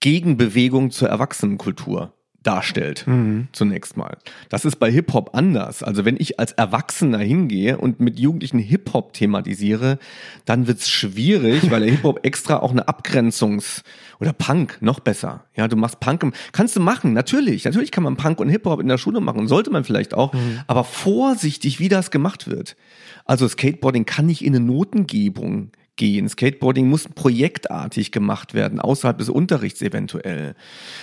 [0.00, 2.12] Gegenbewegung zur Erwachsenenkultur
[2.44, 3.48] darstellt, mhm.
[3.52, 4.16] zunächst mal.
[4.48, 5.82] Das ist bei Hip-Hop anders.
[5.82, 9.98] Also wenn ich als Erwachsener hingehe und mit Jugendlichen Hip-Hop thematisiere,
[10.44, 13.82] dann wird's schwierig, weil der Hip-Hop extra auch eine Abgrenzungs-
[14.20, 15.44] oder Punk, noch besser.
[15.56, 17.64] Ja, du machst Punk, kannst du machen, natürlich.
[17.64, 20.60] Natürlich kann man Punk und Hip-Hop in der Schule machen, sollte man vielleicht auch, mhm.
[20.66, 22.76] aber vorsichtig, wie das gemacht wird.
[23.24, 26.28] Also Skateboarding kann nicht in eine Notengebung gehen.
[26.28, 30.54] Skateboarding muss projektartig gemacht werden, außerhalb des Unterrichts eventuell.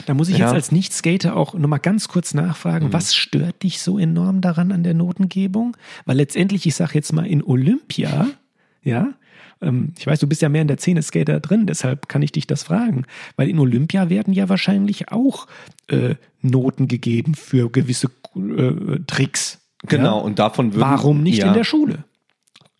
[0.05, 0.45] Da muss ich ja.
[0.45, 2.93] jetzt als Nicht-Skater auch nochmal ganz kurz nachfragen, mhm.
[2.93, 5.77] was stört dich so enorm daran an der Notengebung?
[6.05, 8.27] Weil letztendlich, ich sage jetzt mal in Olympia,
[8.83, 9.13] ja,
[9.61, 12.31] ähm, ich weiß, du bist ja mehr in der Szene Skater drin, deshalb kann ich
[12.31, 13.05] dich das fragen.
[13.35, 15.47] Weil in Olympia werden ja wahrscheinlich auch
[15.87, 19.59] äh, Noten gegeben für gewisse äh, Tricks.
[19.87, 20.23] Genau, ja?
[20.23, 21.47] und davon würden, Warum nicht ja.
[21.47, 22.03] in der Schule?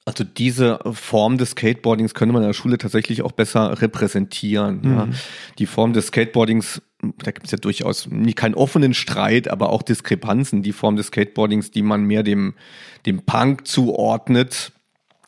[0.06, 4.82] Also diese Form des Skateboardings könnte man in der Schule tatsächlich auch besser repräsentieren.
[4.82, 4.94] Mhm.
[4.94, 5.08] Ja.
[5.60, 6.82] Die Form des Skateboardings,
[7.20, 10.64] da gibt es ja durchaus nie keinen offenen Streit, aber auch Diskrepanzen.
[10.64, 12.56] Die Form des Skateboardings, die man mehr dem,
[13.06, 14.72] dem Punk zuordnet,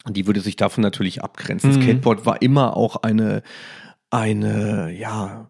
[0.09, 1.71] Die würde sich davon natürlich abgrenzen.
[1.71, 1.81] Mhm.
[1.81, 3.43] Skateboard war immer auch eine,
[4.09, 5.49] eine, ja,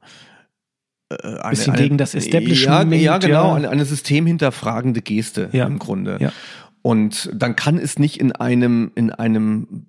[1.09, 2.93] äh, eine, bisschen gegen das Establishment.
[2.93, 3.55] Ja, ja genau, ja.
[3.55, 5.65] Eine, eine systemhinterfragende Geste ja.
[5.65, 6.17] im Grunde.
[6.19, 6.31] Ja.
[6.83, 9.85] Und dann kann es nicht in einem, in einem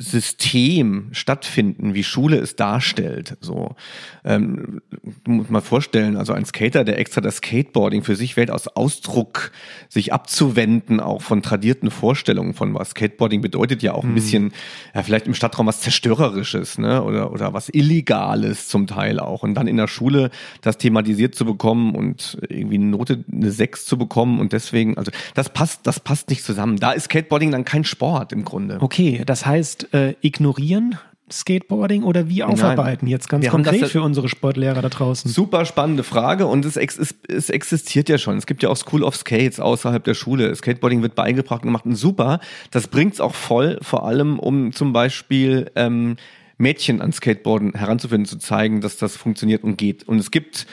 [0.00, 3.36] System stattfinden, wie Schule es darstellt.
[3.40, 3.76] So,
[4.24, 4.80] ähm,
[5.24, 8.66] du musst mal vorstellen, also ein Skater, der extra das Skateboarding für sich wählt, aus
[8.66, 9.52] Ausdruck
[9.90, 12.90] sich abzuwenden, auch von tradierten Vorstellungen von was.
[12.90, 14.14] Skateboarding bedeutet ja auch ein mhm.
[14.14, 14.52] bisschen,
[14.94, 19.42] ja, vielleicht im Stadtraum was Zerstörerisches, ne, oder, oder was Illegales zum Teil auch.
[19.42, 20.30] Und dann in der Schule
[20.62, 25.12] das thematisiert zu bekommen und irgendwie eine Note, eine Sechs zu bekommen und deswegen, also
[25.34, 26.78] das passt, das passt nicht zusammen.
[26.78, 28.78] Da ist Skateboarding dann kein Sport im Grunde.
[28.80, 30.98] Okay, das heißt, äh, ignorieren
[31.32, 33.12] Skateboarding oder wie aufarbeiten Nein.
[33.12, 35.30] jetzt ganz Wir konkret für unsere Sportlehrer da draußen?
[35.30, 38.36] Super spannende Frage und es, ex es, existiert ja schon.
[38.36, 40.54] Es gibt ja auch School of Skates außerhalb der Schule.
[40.54, 42.40] Skateboarding wird beigebracht und gemacht und super.
[42.70, 46.16] Das bringt's auch voll, vor allem um zum Beispiel ähm,
[46.58, 50.06] Mädchen an Skateboarden heranzufinden, zu zeigen, dass das funktioniert und geht.
[50.06, 50.66] Und es gibt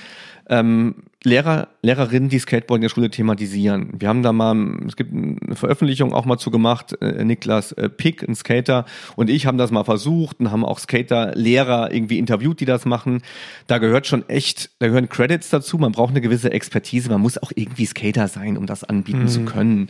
[0.49, 0.95] ähm,
[1.27, 3.91] Lehrer, Lehrerinnen, die Skateboard in der Schule thematisieren.
[3.99, 4.55] Wir haben da mal,
[4.87, 9.29] es gibt eine Veröffentlichung auch mal zu gemacht, äh, Niklas äh, Pick, ein Skater, und
[9.29, 13.21] ich haben das mal versucht und haben auch Skater-Lehrer irgendwie interviewt, die das machen.
[13.67, 17.37] Da gehört schon echt, da gehören Credits dazu, man braucht eine gewisse Expertise, man muss
[17.37, 19.27] auch irgendwie Skater sein, um das anbieten mhm.
[19.27, 19.89] zu können.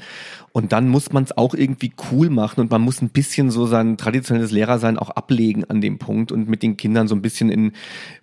[0.57, 3.67] Und dann muss man es auch irgendwie cool machen und man muss ein bisschen so
[3.67, 7.51] sein traditionelles Lehrersein auch ablegen an dem Punkt und mit den Kindern so ein bisschen
[7.51, 7.73] in,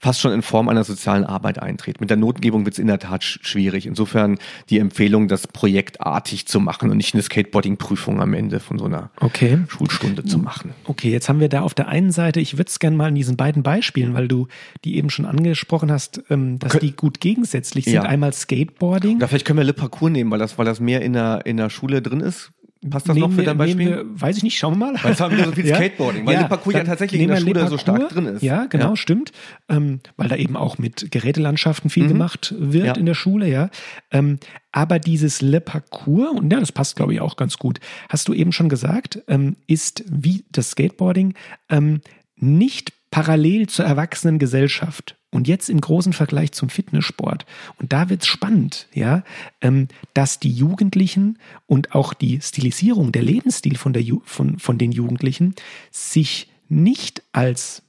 [0.01, 1.99] fast schon in Form einer sozialen Arbeit eintreten.
[2.01, 3.87] Mit der Notengebung wird es in der Tat schwierig.
[3.87, 8.87] Insofern die Empfehlung, das projektartig zu machen und nicht eine Skateboarding-Prüfung am Ende von so
[8.87, 9.59] einer okay.
[9.69, 10.75] Schulstunde zu machen.
[10.87, 13.15] Okay, jetzt haben wir da auf der einen Seite, ich würde es gerne mal in
[13.15, 14.49] diesen beiden Beispielen, weil du
[14.85, 17.95] die eben schon angesprochen hast, ähm, dass die gut gegensätzlich sind.
[17.95, 18.03] Ja.
[18.03, 19.19] Einmal Skateboarding.
[19.19, 21.59] Oder vielleicht können wir Le Parcours nehmen, weil das, weil das mehr in der, in
[21.59, 22.51] der Schule drin ist.
[22.91, 23.87] Passt das nehmen noch für dein Beispiel?
[23.87, 24.95] Wir, weiß ich nicht, schauen wir mal.
[25.03, 27.39] Weil es haben wieder so viel Skateboarding, weil ja, Le Parcours ja tatsächlich in der
[27.39, 28.43] Schule Parcours, so stark drin ist.
[28.43, 28.97] Ja, genau, ja.
[28.97, 29.33] stimmt.
[29.69, 32.09] Ähm, weil da eben auch mit Gerätelandschaften viel mhm.
[32.09, 32.93] gemacht wird ja.
[32.95, 33.71] in der Schule, ja.
[34.11, 34.39] Ähm,
[34.71, 38.35] aber dieses Le Parcours, und ja, das passt, glaube ich, auch ganz gut, hast du
[38.35, 41.35] eben schon gesagt, ähm, ist wie das Skateboarding
[41.71, 42.01] ähm,
[42.37, 47.47] nicht parallel zur Erwachsenengesellschaft und jetzt im großen Vergleich zum Fitnesssport.
[47.79, 49.23] Und da wird es spannend, ja,
[49.61, 54.79] ähm, dass die Jugendlichen und auch die Stilisierung, der Lebensstil von, der Ju von, von
[54.79, 55.55] den Jugendlichen
[55.93, 57.85] sich nicht als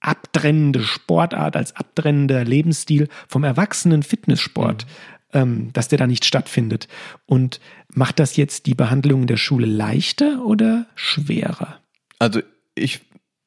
[0.00, 4.84] abtrennende Sportart, als abtrennender Lebensstil vom erwachsenen Fitnesssport,
[5.32, 5.40] mhm.
[5.40, 6.88] ähm, dass der da nicht stattfindet.
[7.24, 7.58] Und
[7.88, 11.80] macht das jetzt die Behandlung in der Schule leichter oder schwerer?
[12.18, 12.42] Also
[12.74, 13.00] ich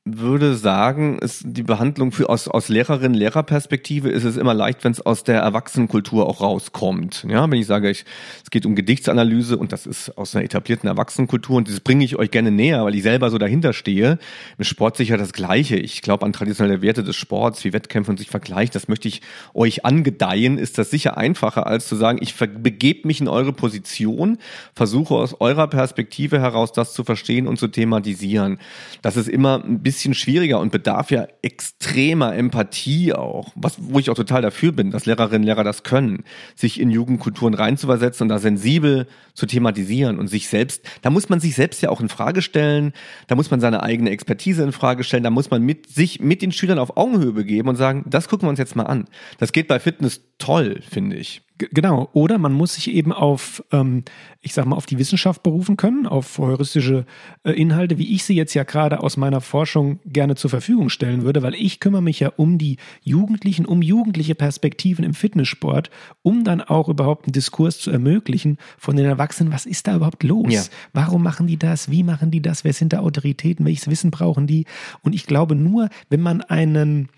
[0.04, 4.94] würde sagen, ist die Behandlung für aus, aus Lehrerin, Lehrerperspektive ist es immer leicht, wenn
[4.94, 7.28] es aus der Erwachsenenkultur auch rauskommt.
[7.30, 8.06] Ja, wenn ich sage, ich,
[8.44, 12.16] es geht um Gedichtsanalyse und das ist aus einer etablierten Erwachsenenkultur und das bringe ich
[12.16, 14.18] euch gerne näher, weil ich selber so dahinter stehe.
[14.58, 15.76] Im Sport sicher das Gleiche.
[15.76, 18.74] Ich glaube an traditionelle Werte des Sports, wie Wettkämpfe und sich vergleicht.
[18.74, 19.22] Das möchte ich
[19.54, 20.58] euch angedeihen.
[20.58, 24.40] Ist das sicher einfacher, als zu sagen, ich begebe mich in eure Position,
[24.74, 28.58] versuche aus eurer Perspektive heraus das zu verstehen und zu thematisieren.
[29.04, 34.00] Das ist immer ein bisschen bisschen schwieriger und bedarf ja extremer Empathie auch, was, wo
[34.00, 36.24] ich auch total dafür bin, dass Lehrerinnen und Lehrer das können,
[36.56, 41.42] sich in Jugendkulturen reinzuversetzen und da sensibel zu thematisieren und sich selbst, da muss man
[41.42, 42.94] sich selbst ja auch in Frage stellen,
[43.28, 46.42] da muss man seine eigene Expertise in Frage stellen, da muss man mit sich, mit
[46.42, 49.10] den Schülern auf Augenhöhe begeben und sagen, das gucken wir uns jetzt mal an.
[49.40, 51.42] Das geht bei Fitness toll, finde ich.
[51.72, 54.04] Genau, oder man muss sich eben auf, ähm,
[54.42, 57.06] ich sag mal, auf die Wissenschaft berufen können, auf heuristische
[57.44, 61.24] äh, Inhalte, wie ich sie jetzt ja gerade aus meiner Forschung gerne zur Verfügung stellen
[61.24, 65.92] würde, weil ich kümmere mich ja um die Jugendlichen, um jugendliche Perspektiven im Fitnesssport,
[66.24, 70.24] um dann auch überhaupt einen Diskurs zu ermöglichen von den Erwachsenen, was ist da überhaupt
[70.24, 70.52] los?
[70.52, 70.64] Ja.
[70.94, 71.92] Warum machen die das?
[71.92, 72.64] Wie machen die das?
[72.64, 73.66] Wer sind da Autoritäten?
[73.66, 74.66] Welches Wissen brauchen die?
[75.02, 77.10] Und ich glaube nur, wenn man einen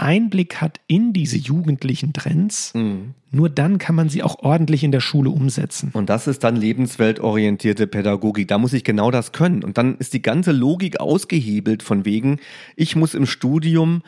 [0.00, 3.14] Einblick hat in diese jugendlichen Trends, mhm.
[3.30, 5.90] nur dann kann man sie auch ordentlich in der Schule umsetzen.
[5.92, 8.48] Und das ist dann lebensweltorientierte Pädagogik.
[8.48, 9.62] Da muss ich genau das können.
[9.62, 12.38] Und dann ist die ganze Logik ausgehebelt von wegen,
[12.76, 14.02] ich muss im Studium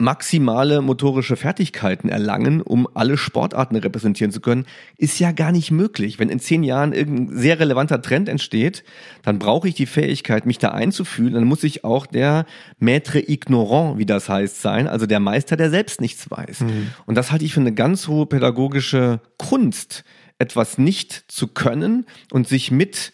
[0.00, 6.18] maximale motorische Fertigkeiten erlangen, um alle Sportarten repräsentieren zu können, ist ja gar nicht möglich.
[6.18, 8.82] Wenn in zehn Jahren irgendein sehr relevanter Trend entsteht,
[9.22, 11.34] dann brauche ich die Fähigkeit, mich da einzufühlen.
[11.34, 12.46] Dann muss ich auch der
[12.80, 16.60] Maître ignorant, wie das heißt, sein, also der Meister, der selbst nichts weiß.
[16.60, 16.90] Mhm.
[17.06, 20.04] Und das halte ich für eine ganz hohe pädagogische Kunst,
[20.38, 23.12] etwas nicht zu können und sich mit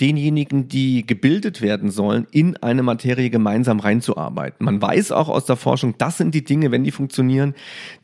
[0.00, 4.64] denjenigen, die gebildet werden sollen, in eine Materie gemeinsam reinzuarbeiten.
[4.64, 7.54] Man weiß auch aus der Forschung, das sind die Dinge, wenn die funktionieren,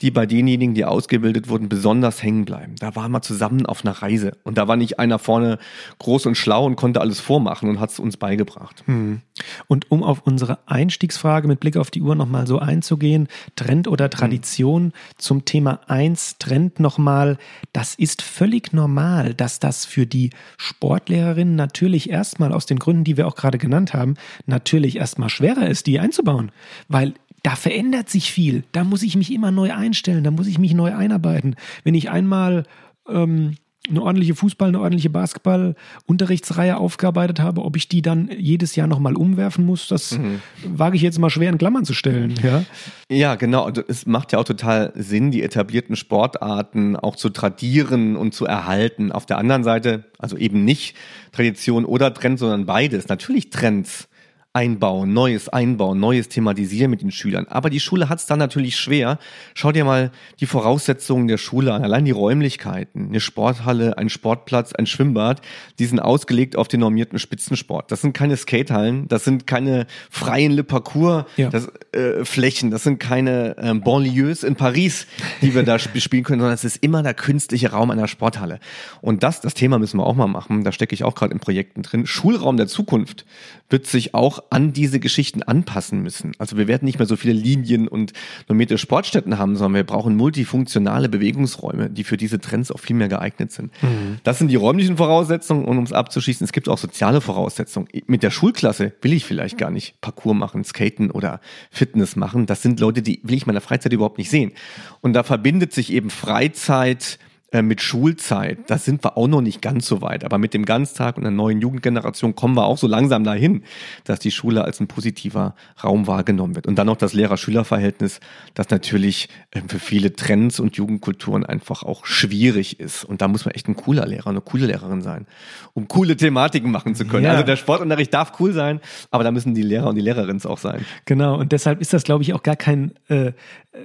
[0.00, 2.74] die bei denjenigen, die ausgebildet wurden, besonders hängen bleiben.
[2.78, 5.58] Da waren wir zusammen auf einer Reise und da war nicht einer vorne
[5.98, 8.82] groß und schlau und konnte alles vormachen und hat es uns beigebracht.
[8.86, 9.20] Hm.
[9.68, 14.08] Und um auf unsere Einstiegsfrage mit Blick auf die Uhr nochmal so einzugehen, Trend oder
[14.08, 14.92] Tradition hm.
[15.18, 17.36] zum Thema 1, Trend nochmal,
[17.72, 23.02] das ist völlig normal, dass das für die Sportlehrerinnen natürlich natürlich erstmal aus den Gründen,
[23.02, 24.14] die wir auch gerade genannt haben,
[24.46, 26.52] natürlich erstmal schwerer ist, die einzubauen.
[26.86, 28.62] Weil da verändert sich viel.
[28.70, 31.56] Da muss ich mich immer neu einstellen, da muss ich mich neu einarbeiten.
[31.82, 32.66] Wenn ich einmal
[33.08, 33.56] ähm,
[33.88, 39.16] eine ordentliche Fußball, eine ordentliche Basketball-Unterrichtsreihe aufgearbeitet habe, ob ich die dann jedes Jahr nochmal
[39.16, 40.40] umwerfen muss, das mhm.
[40.64, 42.34] wage ich jetzt mal schwer in Klammern zu stellen.
[42.42, 42.64] Ja,
[43.08, 43.68] ja genau.
[43.88, 49.10] Es macht ja auch total Sinn, die etablierten Sportarten auch zu tradieren und zu erhalten.
[49.10, 50.96] Auf der anderen Seite, also eben nicht
[51.32, 53.08] Tradition oder Trend, sondern beides.
[53.08, 54.08] Natürlich Trends
[54.54, 57.46] einbauen, Neues einbauen, Neues thematisieren mit den Schülern.
[57.48, 59.18] Aber die Schule hat es dann natürlich schwer.
[59.54, 61.82] Schau dir mal die Voraussetzungen der Schule an.
[61.82, 65.40] Allein die Räumlichkeiten, eine Sporthalle, ein Sportplatz, ein Schwimmbad,
[65.78, 67.90] die sind ausgelegt auf den normierten Spitzensport.
[67.90, 71.48] Das sind keine Skatehallen, das sind keine freien Le Parcours ja.
[71.48, 75.06] das, äh, Flächen, das sind keine äh, Banlieues in Paris,
[75.40, 78.60] die wir da spielen können, sondern es ist immer der künstliche Raum einer Sporthalle.
[79.00, 80.62] Und das, das Thema müssen wir auch mal machen.
[80.62, 82.06] Da stecke ich auch gerade in Projekten drin.
[82.06, 83.24] Schulraum der Zukunft
[83.70, 86.32] wird sich auch an diese Geschichten anpassen müssen.
[86.38, 88.12] Also wir werden nicht mehr so viele Linien und
[88.48, 93.08] normierte Sportstätten haben, sondern wir brauchen multifunktionale Bewegungsräume, die für diese Trends auch viel mehr
[93.08, 93.72] geeignet sind.
[93.82, 94.18] Mhm.
[94.24, 97.88] Das sind die räumlichen Voraussetzungen und um es abzuschließen, es gibt auch soziale Voraussetzungen.
[98.06, 101.40] Mit der Schulklasse will ich vielleicht gar nicht Parkour machen, Skaten oder
[101.70, 102.46] Fitness machen.
[102.46, 104.52] Das sind Leute, die will ich meiner Freizeit überhaupt nicht sehen.
[105.00, 107.18] Und da verbindet sich eben Freizeit,
[107.52, 110.24] äh, mit Schulzeit, da sind wir auch noch nicht ganz so weit.
[110.24, 113.62] Aber mit dem Ganztag und der neuen Jugendgeneration kommen wir auch so langsam dahin,
[114.04, 116.66] dass die Schule als ein positiver Raum wahrgenommen wird.
[116.66, 118.20] Und dann noch das Lehrer-Schüler-Verhältnis,
[118.54, 123.04] das natürlich ähm, für viele Trends und Jugendkulturen einfach auch schwierig ist.
[123.04, 125.26] Und da muss man echt ein cooler Lehrer, eine coole Lehrerin sein,
[125.74, 127.24] um coole Thematiken machen zu können.
[127.24, 127.32] Ja.
[127.32, 128.80] Also der Sportunterricht darf cool sein,
[129.10, 130.86] aber da müssen die Lehrer und die Lehrerinnen auch sein.
[131.04, 131.38] Genau.
[131.38, 133.32] Und deshalb ist das, glaube ich, auch gar kein äh,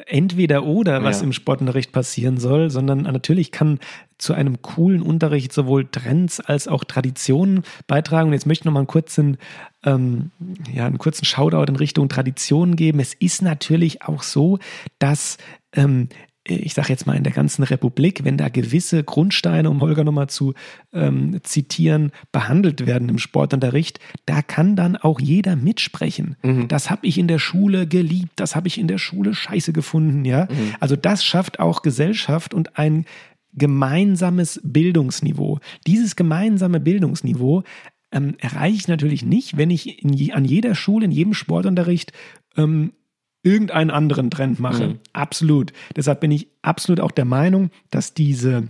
[0.05, 1.25] entweder oder, was ja.
[1.25, 3.79] im Sportunterricht passieren soll, sondern natürlich kann
[4.17, 8.29] zu einem coolen Unterricht sowohl Trends als auch Traditionen beitragen.
[8.29, 9.37] Und jetzt möchte ich noch mal einen kurzen,
[9.83, 10.31] ähm,
[10.73, 12.99] ja, einen kurzen Shoutout in Richtung Traditionen geben.
[12.99, 14.59] Es ist natürlich auch so,
[14.99, 15.37] dass
[15.73, 16.09] ähm,
[16.49, 20.29] ich sage jetzt mal in der ganzen Republik, wenn da gewisse Grundsteine, um Holger nochmal
[20.29, 20.53] zu
[20.93, 26.37] ähm, zitieren, behandelt werden im Sportunterricht, da kann dann auch jeder mitsprechen.
[26.43, 26.69] Mhm.
[26.69, 30.23] Das habe ich in der Schule geliebt, das habe ich in der Schule scheiße gefunden,
[30.23, 30.45] ja.
[30.45, 30.75] Mhm.
[30.79, 33.05] Also das schafft auch Gesellschaft und ein
[33.57, 35.59] gemeinsames Bildungsniveau.
[35.85, 37.63] Dieses gemeinsame Bildungsniveau
[38.11, 42.13] ähm, erreiche ich natürlich nicht, wenn ich je, an jeder Schule, in jedem Sportunterricht
[42.55, 42.93] ähm,
[43.43, 44.87] irgendeinen anderen Trend mache.
[44.89, 44.99] Mhm.
[45.13, 45.73] Absolut.
[45.95, 48.69] Deshalb bin ich absolut auch der Meinung, dass diese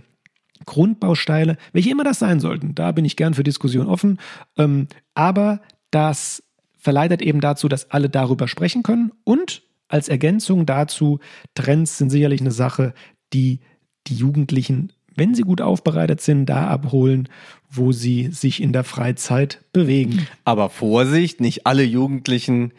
[0.66, 4.18] Grundbausteine, welche immer das sein sollten, da bin ich gern für Diskussion offen,
[4.56, 5.60] ähm, aber
[5.90, 6.42] das
[6.76, 11.18] verleitet eben dazu, dass alle darüber sprechen können und als Ergänzung dazu,
[11.54, 12.92] Trends sind sicherlich eine Sache,
[13.32, 13.60] die
[14.08, 17.28] die Jugendlichen, wenn sie gut aufbereitet sind, da abholen,
[17.70, 20.26] wo sie sich in der Freizeit bewegen.
[20.44, 22.72] Aber Vorsicht, nicht alle Jugendlichen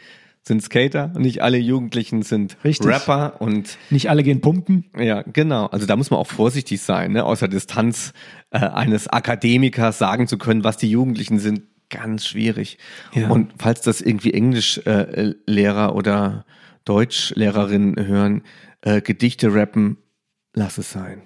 [0.43, 2.87] sind Skater, nicht alle Jugendlichen sind Richtig.
[2.87, 4.85] Rapper und nicht alle gehen pumpen.
[4.97, 5.67] Ja, genau.
[5.67, 7.23] Also da muss man auch vorsichtig sein, ne?
[7.23, 8.13] außer Distanz
[8.49, 12.77] äh, eines Akademikers sagen zu können, was die Jugendlichen sind, ganz schwierig.
[13.13, 13.29] Ja.
[13.29, 16.45] Und falls das irgendwie Englischlehrer äh, oder
[16.85, 18.41] Deutschlehrerinnen hören,
[18.81, 19.97] äh, Gedichte rappen,
[20.59, 21.21] lass es sein.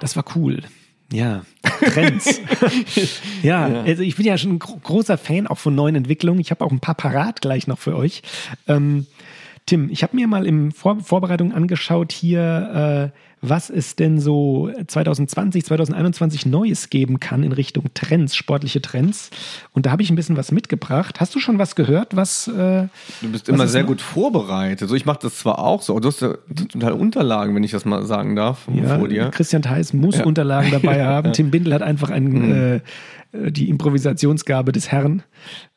[0.00, 0.62] Das war cool.
[1.10, 1.44] Ja,
[1.80, 2.40] Trends.
[3.42, 6.40] ja, ja, also ich bin ja schon ein großer Fan auch von neuen Entwicklungen.
[6.40, 8.22] Ich habe auch ein paar parat gleich noch für euch.
[8.68, 9.06] Ähm,
[9.66, 14.70] Tim, ich habe mir mal im Vor Vorbereitung angeschaut hier, äh, was es denn so
[14.86, 19.30] 2020, 2021 Neues geben kann in Richtung Trends, sportliche Trends.
[19.72, 21.18] Und da habe ich ein bisschen was mitgebracht.
[21.20, 22.14] Hast du schon was gehört?
[22.14, 22.46] Was?
[22.46, 22.86] Äh,
[23.20, 23.88] du bist immer sehr noch?
[23.88, 24.88] gut vorbereitet.
[24.88, 26.34] So, ich mache das zwar auch so, du hast ja
[26.72, 29.30] total Unterlagen, wenn ich das mal sagen darf, ja, vor dir.
[29.30, 30.24] Christian Theis muss ja.
[30.24, 31.32] Unterlagen dabei haben.
[31.32, 32.52] Tim Bindel hat einfach ein, mhm.
[32.52, 32.80] äh,
[33.32, 35.22] die Improvisationsgabe des Herrn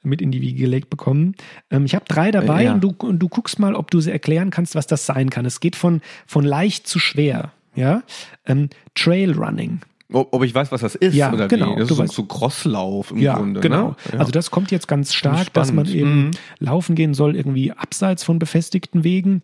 [0.03, 1.35] mit in die Wiege gelegt bekommen.
[1.71, 2.73] Ähm, ich habe drei dabei ja.
[2.73, 5.45] und, du, und du guckst mal, ob du sie erklären kannst, was das sein kann.
[5.45, 7.51] Es geht von, von leicht zu schwer.
[7.75, 8.03] Ja?
[8.45, 9.79] Ähm, Trail Running.
[10.11, 11.79] Ob, ich weiß, was das ist Ja, oder genau, wie.
[11.81, 13.59] Das du ist so, weißt- so Crosslauf im Ja, Grunde.
[13.59, 13.89] genau.
[13.89, 13.95] Ne?
[14.13, 14.19] Ja.
[14.19, 16.31] Also das kommt jetzt ganz stark, dass man eben Mhm.
[16.57, 19.43] laufen gehen soll, irgendwie abseits von befestigten Wegen.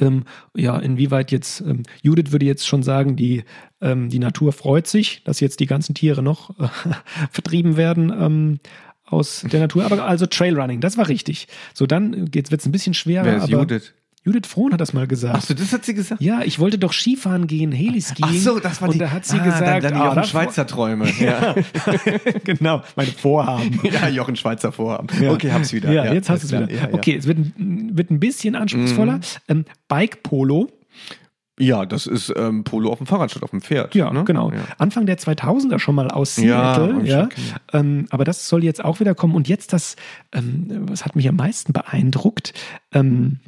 [0.00, 0.24] Ähm,
[0.56, 3.44] ja, inwieweit jetzt, ähm, Judith würde jetzt schon sagen, die,
[3.80, 6.68] ähm, die Natur freut sich, dass jetzt die ganzen Tiere noch äh,
[7.30, 8.60] vertrieben werden ähm,
[9.04, 9.84] aus der Natur.
[9.84, 11.48] Aber also Trailrunning, das war richtig.
[11.74, 13.24] So, dann wird es ein bisschen schwerer.
[13.24, 13.94] Wer ist aber Judith?
[14.24, 15.36] Judith Frohn hat das mal gesagt.
[15.36, 16.20] Achso, das hat sie gesagt?
[16.20, 18.28] Ja, ich wollte doch Skifahren gehen, Heliskiing.
[18.28, 18.98] Ach so, das war und die.
[18.98, 21.08] da hat sie ah, gesagt, dann, dann die ah, Jochen das- Schweizer Träume.
[21.20, 21.54] Ja.
[22.44, 23.80] genau, meine Vorhaben.
[23.90, 25.08] ja, Jochen Schweizer Vorhaben.
[25.22, 25.32] Ja.
[25.32, 25.90] Okay, hab's wieder.
[25.92, 26.70] Ja, jetzt hast du es wieder.
[26.72, 26.94] Ja, ja.
[26.94, 29.16] Okay, es wird, ein- wird ein bisschen anspruchsvoller.
[29.16, 29.22] Mhm.
[29.48, 30.68] Ähm, Bike Polo,
[31.58, 33.94] Ja, das ist ähm, Polo auf dem Fahrrad statt auf dem Pferd.
[33.94, 34.24] ja, ne?
[34.24, 34.52] genau.
[34.52, 34.58] Ja.
[34.78, 37.04] Anfang der 2000er schon mal aus Ja, Seattle.
[37.04, 37.54] Ja, gesehen.
[37.72, 39.34] ähm, aber das soll jetzt auch wieder kommen.
[39.34, 39.96] Und jetzt das,
[40.32, 42.52] ähm, was hat mich am meisten beeindruckt,
[42.92, 43.40] ähm,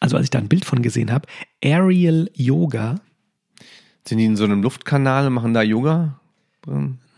[0.00, 1.26] also als ich da ein Bild von gesehen habe,
[1.64, 2.96] Aerial Yoga,
[4.06, 6.20] Sind die in so einem Luftkanal und machen da Yoga?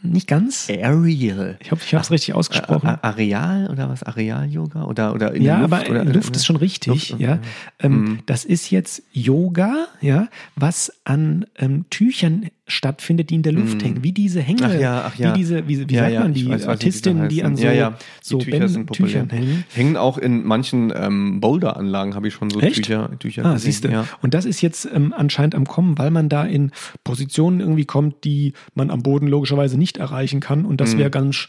[0.03, 0.69] nicht ganz.
[0.71, 1.59] Aerial.
[1.61, 2.87] Ich hoffe, ich habe es richtig ausgesprochen.
[2.89, 4.03] A- Areal oder was?
[4.05, 4.85] Areal-Yoga?
[4.85, 5.73] Oder, oder in ja, Luft?
[5.73, 7.29] aber oder, Luft ist schon richtig, Luft, ja.
[7.37, 7.39] ja.
[7.81, 8.19] Ähm, Mhm.
[8.27, 14.05] Das ist jetzt Yoga, ja, was an ähm, Tüchern stattfindet, die in der Luft hängen,
[14.05, 14.73] wie diese Hänge, Mhm.
[14.77, 15.33] Ach ja, ach ja.
[15.35, 17.91] wie diese, wie, wie Ja, sagt man, die weiß, Artistinnen, die an so, ja, ja.
[17.91, 19.13] Die so Tücher Bänden- sind populär.
[19.25, 19.65] Tüchern hängen.
[19.75, 22.77] Hängen auch in manchen ähm, Boulder-Anlagen, habe ich schon so Echt?
[22.85, 23.73] Tücher, Tücher Ah, gesehen.
[23.73, 23.89] siehst du.
[23.89, 24.07] Ja.
[24.23, 26.71] Und das ist jetzt ähm, anscheinend am Kommen, weil man da in
[27.05, 30.65] Positionen irgendwie kommt, die man am Boden logischerweise nicht erreichen kann.
[30.65, 30.77] Und Mhm.
[30.77, 31.49] das wäre ganz,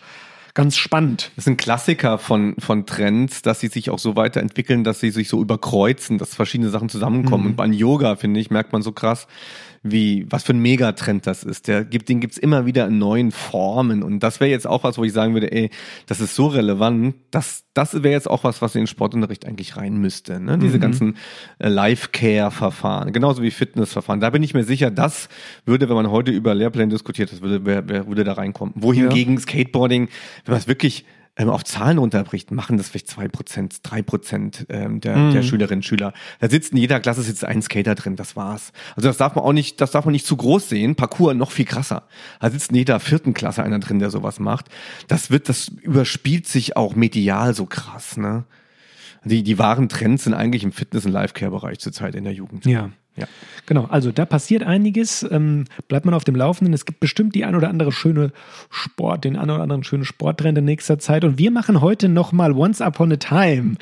[0.53, 1.31] ganz spannend.
[1.35, 5.11] Das ist ein Klassiker von, von Trends, dass sie sich auch so weiterentwickeln, dass sie
[5.11, 7.43] sich so überkreuzen, dass verschiedene Sachen zusammenkommen.
[7.43, 7.49] Mhm.
[7.51, 9.27] Und beim Yoga, finde ich, merkt man so krass,
[9.83, 11.67] wie, was für ein Megatrend das ist.
[11.67, 14.03] Der gibt, den gibt's immer wieder in neuen Formen.
[14.03, 15.69] Und das wäre jetzt auch was, wo ich sagen würde, ey,
[16.07, 19.77] das ist so relevant, dass, das wäre jetzt auch was, was in den Sportunterricht eigentlich
[19.77, 20.39] rein müsste.
[20.39, 20.57] Ne?
[20.57, 20.81] Diese Mhm.
[20.81, 21.17] ganzen
[21.59, 24.19] äh, Life-Care-Verfahren, genauso wie Fitnessverfahren.
[24.19, 25.29] Da bin ich mir sicher, das
[25.65, 28.73] würde, wenn man heute über Lehrpläne diskutiert, das würde, wer, wer würde da reinkommen.
[28.77, 30.09] Wohingegen Skateboarding,
[30.45, 31.05] wenn man es wirklich
[31.39, 35.33] ähm, auf Zahlen runterbricht, machen das vielleicht zwei Prozent, drei Prozent ähm, der, Mhm.
[35.33, 36.13] der Schülerinnen und Schüler.
[36.39, 38.73] Da sitzt in jeder Klasse sitzt ein Skater drin, das war's.
[38.95, 40.95] Also das darf man auch nicht, das darf man nicht zu groß sehen.
[40.95, 42.03] Parcours noch viel krasser.
[42.39, 44.67] Da sitzt in jeder vierten Klasse einer drin, der sowas macht.
[45.07, 48.43] Das wird, das überspielt sich auch medial so krass, ne?
[49.25, 52.65] Die, die wahren Trends sind eigentlich im Fitness- und Life-Care-Bereich zurzeit in der Jugend.
[52.65, 52.89] Ja.
[53.19, 53.27] Ja.
[53.65, 55.23] Genau, also da passiert einiges.
[55.29, 56.73] Ähm, bleibt man auf dem Laufenden.
[56.73, 58.31] Es gibt bestimmt die ein oder andere schöne
[58.71, 61.23] Sport, den ein oder anderen schönen Sporttrend in nächster Zeit.
[61.23, 63.75] Und wir machen heute nochmal Once Upon a Time.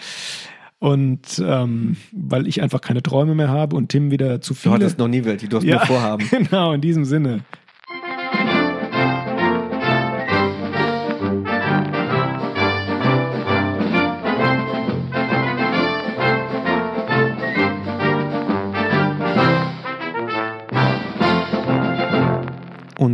[0.79, 4.75] Und ähm, weil ich einfach keine Träume mehr habe und Tim wieder zu Du viele.
[4.75, 6.27] hattest noch nie welche, du hast nur Vorhaben.
[6.29, 7.39] Genau, in diesem Sinne.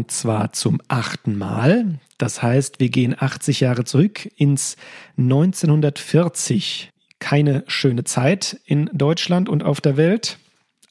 [0.03, 1.97] Und zwar zum achten Mal.
[2.17, 4.75] Das heißt, wir gehen 80 Jahre zurück ins
[5.17, 6.91] 1940.
[7.19, 10.39] Keine schöne Zeit in Deutschland und auf der Welt.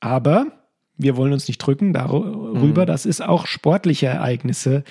[0.01, 0.47] Aber
[0.97, 4.83] wir wollen uns nicht drücken darüber, dass es auch sportliche Ereignisse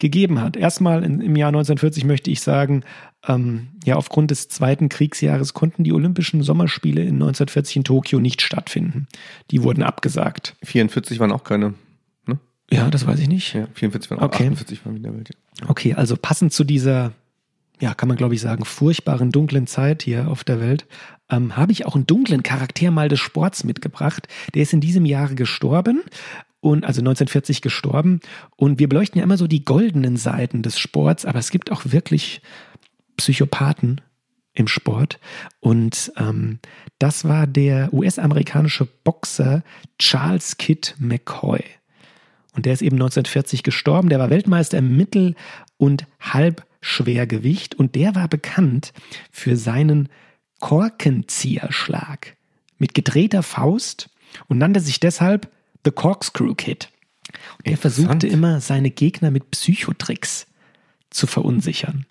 [0.00, 0.56] gegeben hat.
[0.56, 2.82] Erstmal im Jahr 1940 möchte ich sagen,
[3.28, 8.42] ähm, ja, aufgrund des Zweiten Kriegsjahres konnten die Olympischen Sommerspiele in 1940 in Tokio nicht
[8.42, 9.06] stattfinden.
[9.52, 10.56] Die wurden abgesagt.
[10.64, 11.74] 44 waren auch keine.
[12.72, 13.54] Ja, das weiß ich nicht.
[13.54, 14.44] Ja, 44 waren Okay.
[14.44, 15.30] 48 waren in der Welt.
[15.60, 15.70] Ja.
[15.70, 17.12] Okay, also passend zu dieser,
[17.80, 20.86] ja, kann man glaube ich sagen, furchtbaren dunklen Zeit hier auf der Welt,
[21.30, 24.28] ähm, habe ich auch einen dunklen Charakter mal des Sports mitgebracht.
[24.54, 26.02] Der ist in diesem Jahre gestorben
[26.60, 28.20] und also 1940 gestorben.
[28.56, 31.82] Und wir beleuchten ja immer so die goldenen Seiten des Sports, aber es gibt auch
[31.86, 32.42] wirklich
[33.16, 34.00] Psychopathen
[34.54, 35.18] im Sport.
[35.60, 36.58] Und ähm,
[36.98, 39.62] das war der US-amerikanische Boxer
[39.98, 41.62] Charles Kidd McCoy.
[42.54, 44.08] Und der ist eben 1940 gestorben.
[44.08, 45.36] Der war Weltmeister im Mittel-
[45.76, 47.74] und Halbschwergewicht.
[47.74, 48.92] Und der war bekannt
[49.30, 50.08] für seinen
[50.58, 52.36] Korkenzieherschlag
[52.78, 54.10] mit gedrehter Faust
[54.48, 55.50] und nannte sich deshalb
[55.84, 56.90] The Corkscrew Kid.
[57.58, 58.08] Und der Interessant.
[58.08, 60.46] versuchte immer, seine Gegner mit Psychotricks
[61.10, 62.06] zu verunsichern.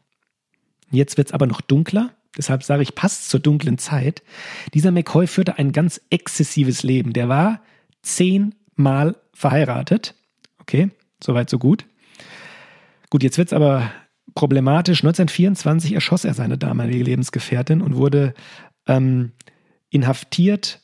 [0.92, 2.14] Jetzt wird es aber noch dunkler.
[2.38, 4.24] Deshalb sage ich, passt zur dunklen Zeit.
[4.74, 7.14] Dieser McCoy führte ein ganz exzessives Leben.
[7.14, 7.62] Der war
[8.02, 10.16] zehnmal verheiratet.
[10.70, 11.88] Okay, soweit so gut.
[13.10, 13.92] Gut, jetzt wird es aber
[14.36, 15.00] problematisch.
[15.00, 18.36] 1924 erschoss er seine damalige Lebensgefährtin und wurde
[18.86, 19.32] ähm,
[19.90, 20.82] inhaftiert,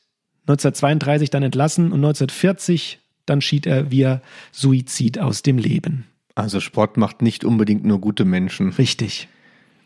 [0.47, 6.07] 1932 dann entlassen und 1940 dann schied er via Suizid aus dem Leben.
[6.33, 8.69] Also Sport macht nicht unbedingt nur gute Menschen.
[8.69, 9.27] Richtig.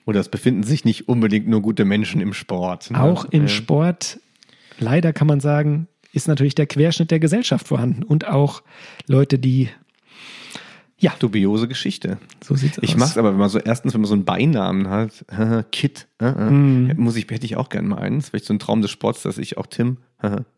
[0.05, 2.91] Oder es befinden sich nicht unbedingt nur gute Menschen im Sport.
[2.91, 3.01] ne?
[3.01, 4.21] Auch im Äh, Sport,
[4.79, 8.63] leider kann man sagen, ist natürlich der Querschnitt der Gesellschaft vorhanden und auch
[9.07, 9.67] Leute, die
[10.99, 11.13] Ja.
[11.19, 12.17] Dubiose Geschichte.
[12.43, 12.97] So sieht's Ich aus.
[12.99, 15.25] mach's aber, wenn man so erstens, wenn man so einen Beinamen hat,
[15.71, 16.93] Kit, äh, äh, Mhm.
[16.97, 18.29] muss ich, hätte ich auch gerne mal eins.
[18.29, 19.97] Vielleicht so ein Traum des Sports, dass ich auch Tim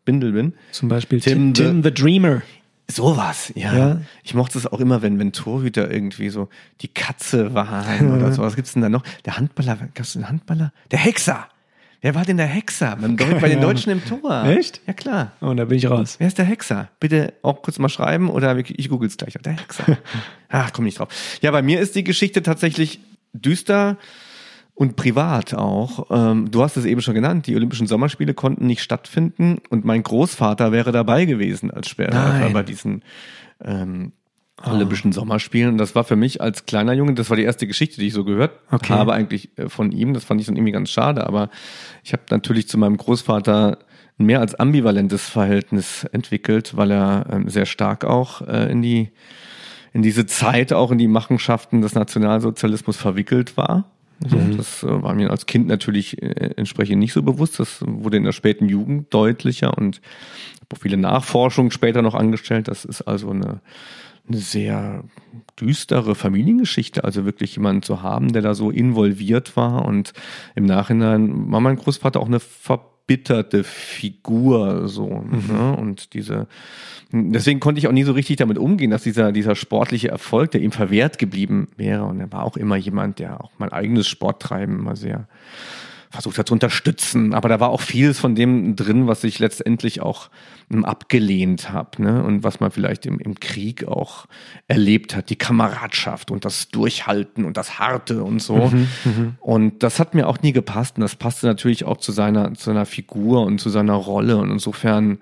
[0.04, 0.54] Bindel bin.
[0.72, 2.42] Zum Beispiel Tim Tim, Tim the Dreamer.
[2.90, 3.76] Sowas, ja.
[3.76, 4.00] Ja.
[4.24, 6.48] Ich mochte es auch immer, wenn, wenn Torhüter irgendwie so
[6.80, 8.42] die Katze waren oder so.
[8.42, 9.04] Was gibt's denn da noch?
[9.24, 10.72] Der Handballer, gab's einen Handballer?
[10.90, 11.46] Der Hexer!
[12.02, 12.96] Wer war denn der Hexer?
[13.00, 14.44] Beim Deu- bei den Deutschen im Tor.
[14.44, 14.80] Echt?
[14.86, 15.32] Ja, klar.
[15.40, 16.16] Und da bin ich raus.
[16.18, 16.88] Wer ist der Hexer?
[17.00, 19.34] Bitte auch kurz mal schreiben oder ich google es gleich.
[19.34, 19.96] Der Hexer.
[20.48, 21.08] Ach, komm nicht drauf.
[21.40, 22.98] Ja, bei mir ist die Geschichte tatsächlich
[23.32, 23.96] düster
[24.74, 26.08] und privat auch.
[26.10, 30.02] Ähm, du hast es eben schon genannt, die Olympischen Sommerspiele konnten nicht stattfinden und mein
[30.02, 32.52] Großvater wäre dabei gewesen als Nein.
[32.52, 33.02] bei diesen
[33.64, 34.12] ähm,
[34.64, 35.72] Olympischen Sommerspielen.
[35.72, 38.12] Und das war für mich als kleiner Junge, das war die erste Geschichte, die ich
[38.12, 38.92] so gehört Okay.
[38.92, 40.14] habe eigentlich äh, von ihm.
[40.14, 41.26] Das fand ich dann irgendwie ganz schade.
[41.26, 41.50] Aber
[42.04, 43.78] ich habe natürlich zu meinem Großvater
[44.18, 49.10] ein mehr als ambivalentes Verhältnis entwickelt, weil er ähm, sehr stark auch äh, in die
[49.94, 53.90] in diese Zeit auch in die Machenschaften des Nationalsozialismus verwickelt war.
[54.26, 57.58] So, Das äh, war mir als Kind natürlich äh, entsprechend nicht so bewusst.
[57.58, 59.96] Das wurde in der späten Jugend deutlicher und
[60.60, 62.68] habe auch viele Nachforschungen später noch angestellt.
[62.68, 63.60] Das ist also eine,
[64.28, 65.04] eine sehr
[65.60, 69.84] düstere Familiengeschichte, also wirklich jemanden zu haben, der da so involviert war.
[69.84, 70.12] Und
[70.54, 75.76] im Nachhinein war mein Großvater auch eine verbitterte Figur so ne?
[75.76, 76.46] und diese
[77.10, 80.62] deswegen konnte ich auch nie so richtig damit umgehen, dass dieser dieser sportliche Erfolg, der
[80.62, 82.04] ihm verwehrt geblieben wäre.
[82.04, 85.26] Und er war auch immer jemand, der auch mein eigenes Sporttreiben immer sehr
[86.12, 90.02] versucht hat zu unterstützen, aber da war auch vieles von dem drin, was ich letztendlich
[90.02, 90.28] auch
[90.70, 92.22] ähm, abgelehnt habe ne?
[92.22, 94.26] und was man vielleicht im, im Krieg auch
[94.68, 98.72] erlebt hat, die Kameradschaft und das Durchhalten und das Harte und so.
[99.40, 102.64] und das hat mir auch nie gepasst und das passte natürlich auch zu seiner, zu
[102.64, 105.18] seiner Figur und zu seiner Rolle und insofern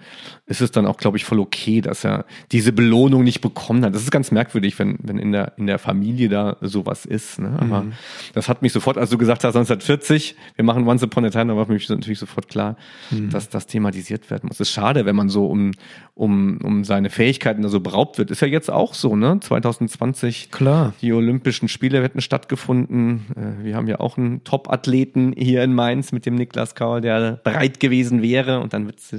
[0.47, 3.95] ist es dann auch, glaube ich, voll okay, dass er diese Belohnung nicht bekommen hat.
[3.95, 7.39] Das ist ganz merkwürdig, wenn, wenn in der, in der Familie da sowas ist.
[7.39, 7.57] Ne?
[7.61, 7.85] Aber
[8.35, 11.47] das hat mich sofort, als du gesagt hast, 1940, wir machen Once Upon a Time,
[11.47, 12.77] da war für mich natürlich sofort klar,
[13.31, 14.57] dass das thematisiert werden muss.
[14.57, 15.73] Es ist schade, wenn man so um,
[16.15, 18.31] um, um seine Fähigkeiten da so beraubt wird.
[18.31, 19.39] Ist ja jetzt auch so, ne?
[19.41, 20.93] 2020 Klar.
[21.01, 23.27] die Olympischen Spiele hätten stattgefunden.
[23.37, 27.41] Äh, Wir haben ja auch einen Top-Athleten hier in Mainz mit dem Niklas Kaul, der
[27.45, 28.61] bereit gewesen wäre.
[28.61, 29.15] Und dann wird's,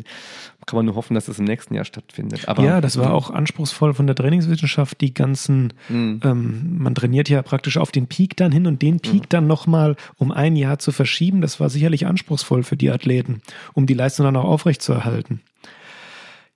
[0.66, 2.48] kann man nur hoffen, dass es im nächsten Jahr stattfindet.
[2.48, 7.42] Aber Ja, das war auch anspruchsvoll von der Trainingswissenschaft, die ganzen, ähm, man trainiert ja
[7.42, 10.92] praktisch auf den Peak dann hin und den Peak dann nochmal um ein Jahr zu
[10.92, 13.42] verschieben, das war sicherlich anspruchsvoll für die Athleten,
[13.74, 15.42] um die Leistung dann auch aufrechtzuerhalten.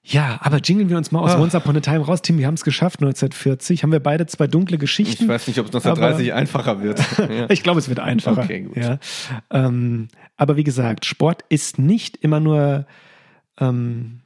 [0.07, 1.39] Ja, aber jingeln wir uns mal aus Ah.
[1.41, 2.21] Once Upon a Time raus.
[2.21, 3.81] Tim, wir haben es geschafft, 1940.
[3.81, 5.23] Haben wir beide zwei dunkle Geschichten.
[5.23, 6.99] ich weiß nicht, ob es 1930 einfacher wird.
[7.35, 7.49] Ja.
[7.49, 8.43] Ich glaube, es wird einfacher.
[8.43, 8.77] Okay, gut.
[8.77, 8.99] Ja.
[9.49, 12.85] Ähm, aber wie gesagt, Sport ist nicht immer nur,
[13.59, 14.21] ähm,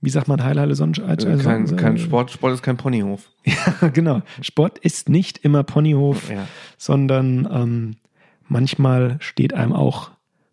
[0.00, 1.08] wie sagt man, Heil, Heile, Sonnenschein.
[1.10, 3.28] Also kein, kein Sport, Sport ist kein Ponyhof.
[3.44, 4.22] Ja, genau.
[4.40, 6.46] Sport ist nicht immer Ponyhof, Ja.
[6.78, 7.96] sondern ähm,
[8.48, 10.10] manchmal steht einem auch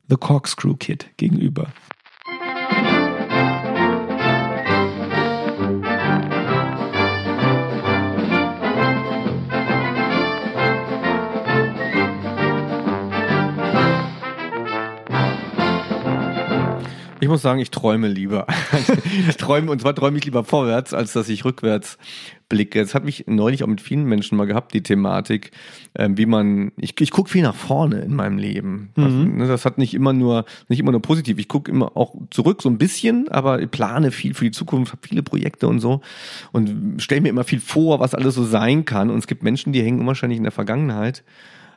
[0.10, 1.68] The Corkscrew Kid gegenüber.
[17.30, 18.48] Muss sagen, ich träume lieber.
[19.30, 21.98] ich träume, und zwar träume ich lieber vorwärts, als dass ich rückwärts
[22.50, 22.82] blicke.
[22.82, 25.52] Es hat mich neulich auch mit vielen Menschen mal gehabt, die Thematik,
[25.96, 28.90] ähm, wie man, ich, ich gucke viel nach vorne in meinem Leben.
[28.96, 31.38] Also, ne, das hat nicht immer nur, nicht immer nur positiv.
[31.38, 34.92] Ich gucke immer auch zurück so ein bisschen, aber ich plane viel für die Zukunft,
[34.92, 36.02] habe viele Projekte und so
[36.52, 39.10] und stelle mir immer viel vor, was alles so sein kann.
[39.10, 41.24] Und es gibt Menschen, die hängen unwahrscheinlich in der Vergangenheit.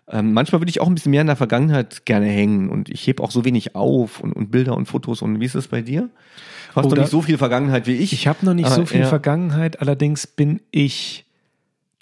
[0.09, 3.07] Ähm, manchmal würde ich auch ein bisschen mehr in der Vergangenheit gerne hängen und ich
[3.07, 5.23] heb auch so wenig auf und, und Bilder und Fotos.
[5.23, 6.11] Und wie ist es bei dir?
[6.73, 8.13] Du hast Oh, doch nicht so viel Vergangenheit wie ich.
[8.13, 9.07] Ich habe noch nicht Aber so viel ja.
[9.07, 11.25] Vergangenheit, allerdings bin ich,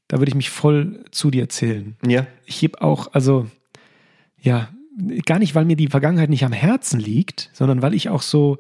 [0.09, 1.97] da würde ich mich voll zu dir zählen.
[2.07, 2.27] Ja.
[2.47, 3.47] Ich heb auch, also,
[4.41, 4.69] ja,
[5.27, 8.59] gar nicht, weil mir die Vergangenheit nicht am Herzen liegt, sondern weil ich auch so,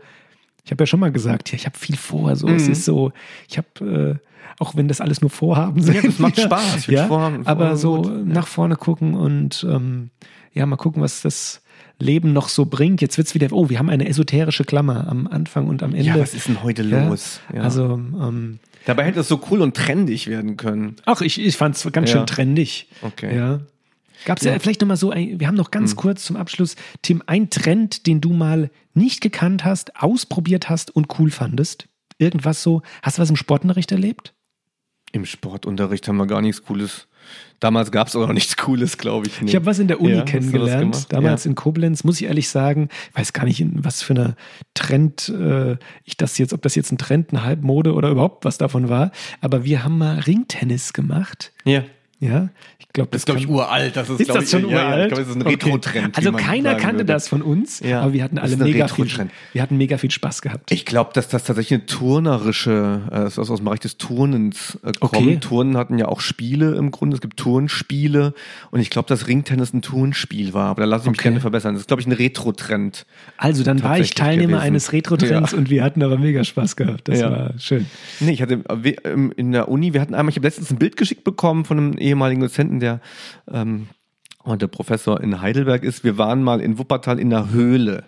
[0.64, 2.72] ich habe ja schon mal gesagt, ja, ich habe viel vor, so, es Mhm.
[2.72, 3.12] ist so,
[3.48, 4.26] ich habe, äh,
[4.58, 5.94] auch wenn das alles nur Vorhaben sind.
[5.96, 6.86] Ja, das macht Spaß.
[6.88, 8.26] Ja, Vorhaben- aber Vorhaben so gut.
[8.26, 10.10] nach vorne gucken und ähm,
[10.52, 11.62] ja, mal gucken, was das
[11.98, 13.00] Leben noch so bringt.
[13.02, 16.06] Jetzt wird's wieder, oh, wir haben eine esoterische Klammer am Anfang und am Ende.
[16.06, 17.40] Ja, was ist denn heute Ja, los?
[17.54, 17.62] Ja.
[17.62, 20.96] Also, ähm, Dabei hätte es so cool und trendig werden können.
[21.04, 22.88] ach, ich, ich fand es ganz schön trendig.
[23.02, 23.36] Okay.
[23.36, 23.60] Ja.
[24.24, 24.52] Gab es ja.
[24.52, 24.58] Ja.
[24.58, 28.06] Vielleicht noch mal so, ein, wir haben noch ganz kurz zum Abschluss, Tim, ein Trend,
[28.06, 31.88] den du mal nicht gekannt hast, ausprobiert hast und cool fandest?
[32.18, 34.34] Irgendwas so, hast du was im Sportunterricht erlebt?
[35.12, 37.08] Im Sportunterricht haben wir gar nichts Cooles
[37.58, 39.42] Damals gab es auch noch nichts Cooles, glaube ich.
[39.42, 41.12] Ich habe was in der Uni Ja, kennengelernt.
[41.12, 41.50] Damals Ja.
[41.50, 44.36] in Koblenz, muss ich ehrlich sagen, ich weiß gar nicht, was für eine
[44.72, 48.56] Trend äh, ich das jetzt, ob das jetzt ein Trend, eine Halbmode oder überhaupt was
[48.56, 49.12] davon war.
[49.42, 51.52] Aber wir haben mal Ringtennis gemacht.
[51.64, 51.84] Ja.
[52.22, 53.96] Ja, ich glaube, Das ist, glaube ich, uralt.
[53.96, 55.02] Das ist, Ist das ich, schon ja, Ja, uralt?
[55.04, 55.50] ich glaube, das ist ein Okay.
[55.54, 56.16] Retro-Trend.
[56.18, 57.04] Also keiner kannte würde.
[57.06, 59.06] das von uns, Ja, aber wir hatten das alle mega viel,
[59.54, 60.70] wir hatten mega viel Spaß gehabt.
[60.70, 64.78] Ich glaube, dass das tatsächlich eine turnerische, äh, das ist aus dem Bereich des Turnens
[64.84, 65.14] äh, kommt.
[65.14, 65.38] Okay.
[65.40, 67.14] Turnen hatten ja auch Spiele im Grunde.
[67.14, 68.34] Es gibt Turnspiele
[68.70, 70.66] und ich glaube, dass Ringtennis ein Turnspiel war.
[70.70, 71.28] Aber da lasse ich mich Okay.
[71.30, 71.74] gerne verbessern.
[71.74, 73.06] Das ist, glaube ich, ein Retro-Trend.
[73.38, 74.62] Also dann war ich Teilnehmer gewesen.
[74.66, 75.58] eines Retro-Trends Ja.
[75.58, 77.08] und wir hatten aber mega Spaß gehabt.
[77.08, 77.30] Das Ja.
[77.30, 77.86] war schön.
[78.20, 80.76] Nee, ich hatte äh, ähm, in der Uni, wir hatten einmal, ich habe letztens ein
[80.78, 83.00] Bild geschickt bekommen von einem ehemaligen Dozenten, der
[83.50, 83.88] ähm,
[84.44, 86.04] heute Professor in Heidelberg ist.
[86.04, 88.04] Wir waren mal in Wuppertal in einer Höhle.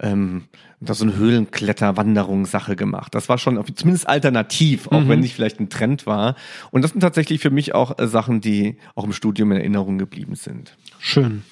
[0.00, 0.44] Ähm,
[0.80, 3.14] da so eine Höhlenkletter-Wanderungssache gemacht.
[3.14, 6.34] Das war schon auf- zumindest alternativ, auch wenn nicht vielleicht ein Trend war.
[6.72, 9.96] Und das sind tatsächlich für mich auch äh, Sachen, die auch im Studium in Erinnerung
[9.98, 10.76] geblieben sind.
[10.98, 11.42] Schön.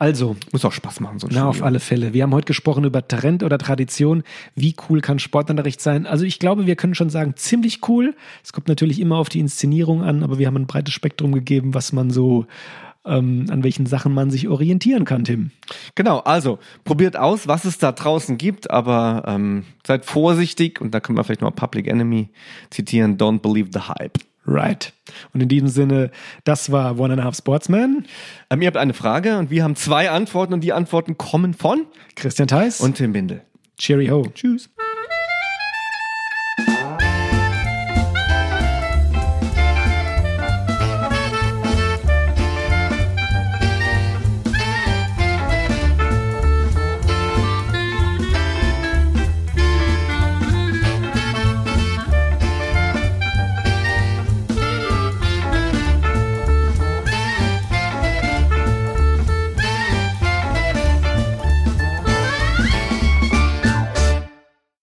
[0.00, 1.66] Also, Muss auch Spaß machen, so ein Na, auf Studium.
[1.66, 2.14] alle Fälle.
[2.14, 4.22] Wir haben heute gesprochen über Trend oder Tradition.
[4.54, 6.06] Wie cool kann Sportunterricht sein?
[6.06, 8.16] Also ich glaube, wir können schon sagen, ziemlich cool.
[8.42, 11.74] Es kommt natürlich immer auf die Inszenierung an, aber wir haben ein breites Spektrum gegeben,
[11.74, 12.46] was man so,
[13.04, 15.50] ähm, an welchen Sachen man sich orientieren kann, Tim.
[15.96, 21.00] Genau, also probiert aus, was es da draußen gibt, aber ähm, seid vorsichtig und da
[21.00, 22.30] können wir vielleicht noch Public Enemy
[22.70, 24.18] zitieren, don't believe the hype.
[24.46, 24.92] Right.
[25.32, 26.10] Und in diesem Sinne,
[26.44, 28.06] das war One and a Half Sportsman.
[28.50, 31.86] Ähm, ihr habt eine Frage und wir haben zwei Antworten und die Antworten kommen von
[32.16, 33.42] Christian Theis und Tim Bindel.
[33.76, 34.26] Cheerio.
[34.34, 34.70] Tschüss.